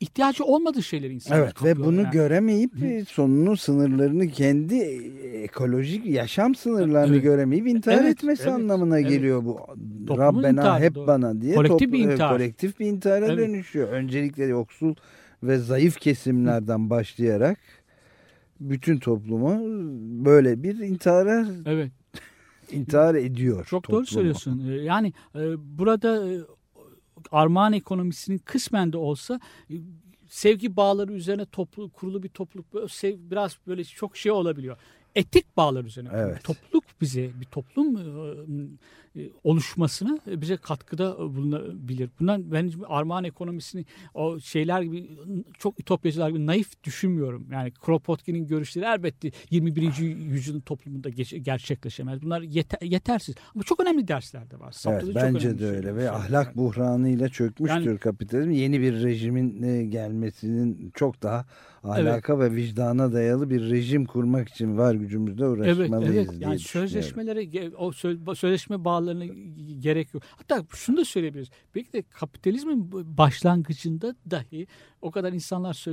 [0.00, 2.10] ihtiyacı olmadığı şeyleri insanlar Evet ve bunu yani.
[2.10, 3.04] göremeyip Hı.
[3.04, 4.74] sonunu sınırlarını kendi
[5.42, 7.24] ekolojik yaşam sınırlarını evet.
[7.24, 9.10] göremeyip intihar evet, etmesi evet, anlamına evet.
[9.10, 9.60] geliyor bu.
[10.06, 11.06] Toplumun Rabbena intiharı, hep doğru.
[11.06, 12.32] bana diye kolektif bir intihar.
[12.32, 13.38] kolektif bir intihara evet.
[13.38, 13.88] dönüşüyor.
[13.88, 14.94] Öncelikle yoksul
[15.42, 16.90] ve zayıf kesimlerden Hı.
[16.90, 17.58] başlayarak
[18.60, 19.60] bütün toplumu
[20.24, 21.90] böyle bir intihara evet.
[22.70, 23.64] intihar ediyor.
[23.64, 23.98] Çok toplumu.
[23.98, 24.60] doğru söylüyorsun.
[24.60, 25.40] Yani e,
[25.78, 26.38] burada e,
[27.32, 29.74] armağan ekonomisinin kısmen de olsa e,
[30.28, 32.66] sevgi bağları üzerine toplu, kurulu bir topluluk
[33.30, 34.76] biraz böyle çok şey olabiliyor.
[35.14, 36.08] Etik bağlar üzerine.
[36.12, 36.44] Evet.
[36.44, 38.02] Topluluk bize bir toplum e,
[39.44, 42.10] oluşmasına bize katkıda bulunabilir.
[42.20, 45.18] Bundan ben armağan ekonomisini o şeyler gibi
[45.58, 47.46] çok ütopyacılar gibi naif düşünmüyorum.
[47.52, 49.96] Yani Kropotkin'in görüşleri elbette 21.
[50.32, 51.08] yüzyılın toplumunda
[51.42, 52.22] gerçekleşemez.
[52.22, 53.34] Bunlar yeter, yetersiz.
[53.54, 54.74] Ama çok önemli dersler de var.
[54.86, 56.56] evet, bence de öyle ve ahlak yani.
[56.56, 58.50] buhranıyla çökmüştür yani, kapitalizm.
[58.50, 61.46] Yeni bir rejimin e, gelmesinin çok daha
[61.84, 62.50] ahlaka evet.
[62.50, 66.42] ve vicdana dayalı bir rejim kurmak için var gücümüzde uğraşmalıyız evet, evet.
[66.42, 67.92] Yani sözleşmeleri o
[68.34, 69.24] sözleşme bağlarına
[69.80, 70.22] gerek yok.
[70.36, 71.50] Hatta şunu da söyleyebiliriz.
[71.74, 74.66] Belki de kapitalizmin başlangıcında dahi
[75.02, 75.84] o kadar insanlar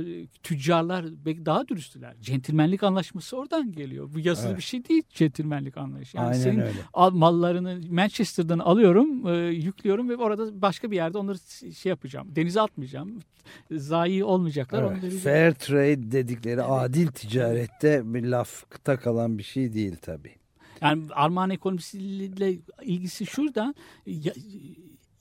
[0.42, 2.14] tüccarlar belki daha dürüsttüler.
[2.20, 4.10] Centilmenlik anlaşması oradan geliyor.
[4.14, 4.58] Bu yazılı evet.
[4.58, 6.16] bir şey değil centilmenlik anlayışı.
[6.16, 6.78] Yani Aynen senin öyle.
[7.12, 11.38] mallarını Manchester'dan alıyorum, e, yüklüyorum ve orada başka bir yerde onları
[11.74, 12.36] şey yapacağım.
[12.36, 13.20] Denize atmayacağım.
[13.70, 14.98] Zayi olmayacaklar.
[15.02, 15.12] Evet.
[15.12, 16.70] Fair trade dedikleri evet.
[16.70, 20.43] adil ticarette bir lafta kalan bir şey değil tabii.
[20.80, 23.74] Yani armağan ekonomisiyle ilgisi şurada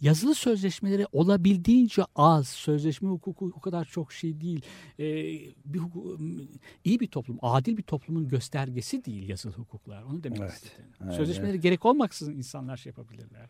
[0.03, 4.61] yazılı sözleşmeleri olabildiğince az sözleşme hukuku o kadar çok şey değil
[4.99, 5.03] ee,
[5.65, 6.19] bir hukuku,
[6.83, 10.53] iyi bir toplum adil bir toplumun göstergesi değil yazılı hukuklar onu demek evet.
[10.53, 10.85] istedim.
[11.03, 13.49] Evet, Sözleşmeleri gerek olmaksızın insanlar şey yapabilirler.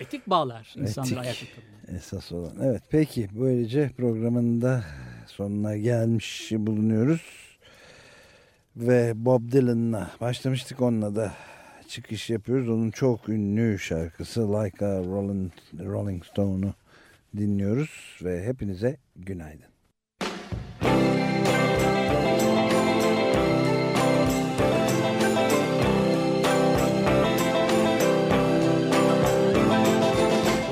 [0.00, 1.46] Etik bağlar insanları ayakta
[1.88, 2.52] Esas olan.
[2.62, 4.84] Evet peki böylece programın da
[5.26, 7.47] sonuna gelmiş bulunuyoruz.
[8.78, 11.32] Ve Bob Dylan'la başlamıştık onunla da
[11.88, 12.68] çıkış yapıyoruz.
[12.68, 16.74] Onun çok ünlü şarkısı Like a Rolling, Rolling Stone'u
[17.36, 19.68] dinliyoruz ve hepinize günaydın.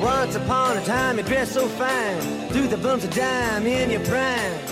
[0.02, 4.04] Once upon a time you dress so fine, threw the bumps of dime in your
[4.04, 4.65] prime.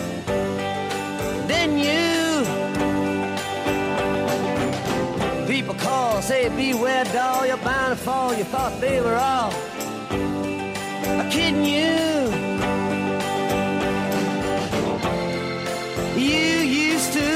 [5.64, 8.34] People call, say beware doll, you're bound to fall.
[8.34, 9.50] You thought they were all
[11.30, 11.94] kidding you.
[16.20, 16.58] You
[16.90, 17.30] used to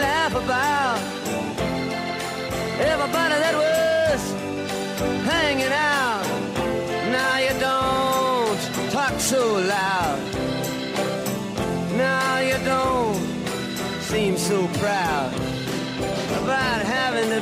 [0.00, 0.98] laugh about
[2.80, 3.79] everybody that was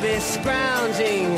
[0.01, 1.38] having to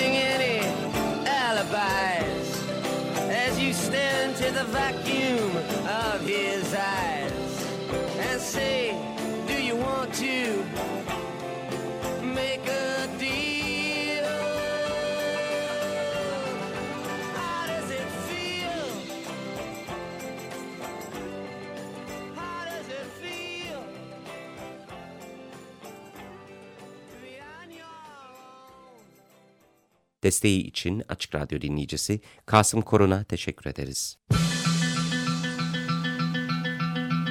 [4.61, 5.57] the vacuum
[5.87, 7.53] of his eyes
[8.19, 8.93] and say,
[9.47, 10.63] Do you want to
[12.23, 14.29] make a deal?
[17.37, 18.85] How does it feel?
[22.35, 23.81] How does it feel?
[27.09, 29.05] to be on your own?
[30.23, 34.17] Desteği için Açık Radyo dinleyicisi Kasım Korun'a teşekkür ederiz.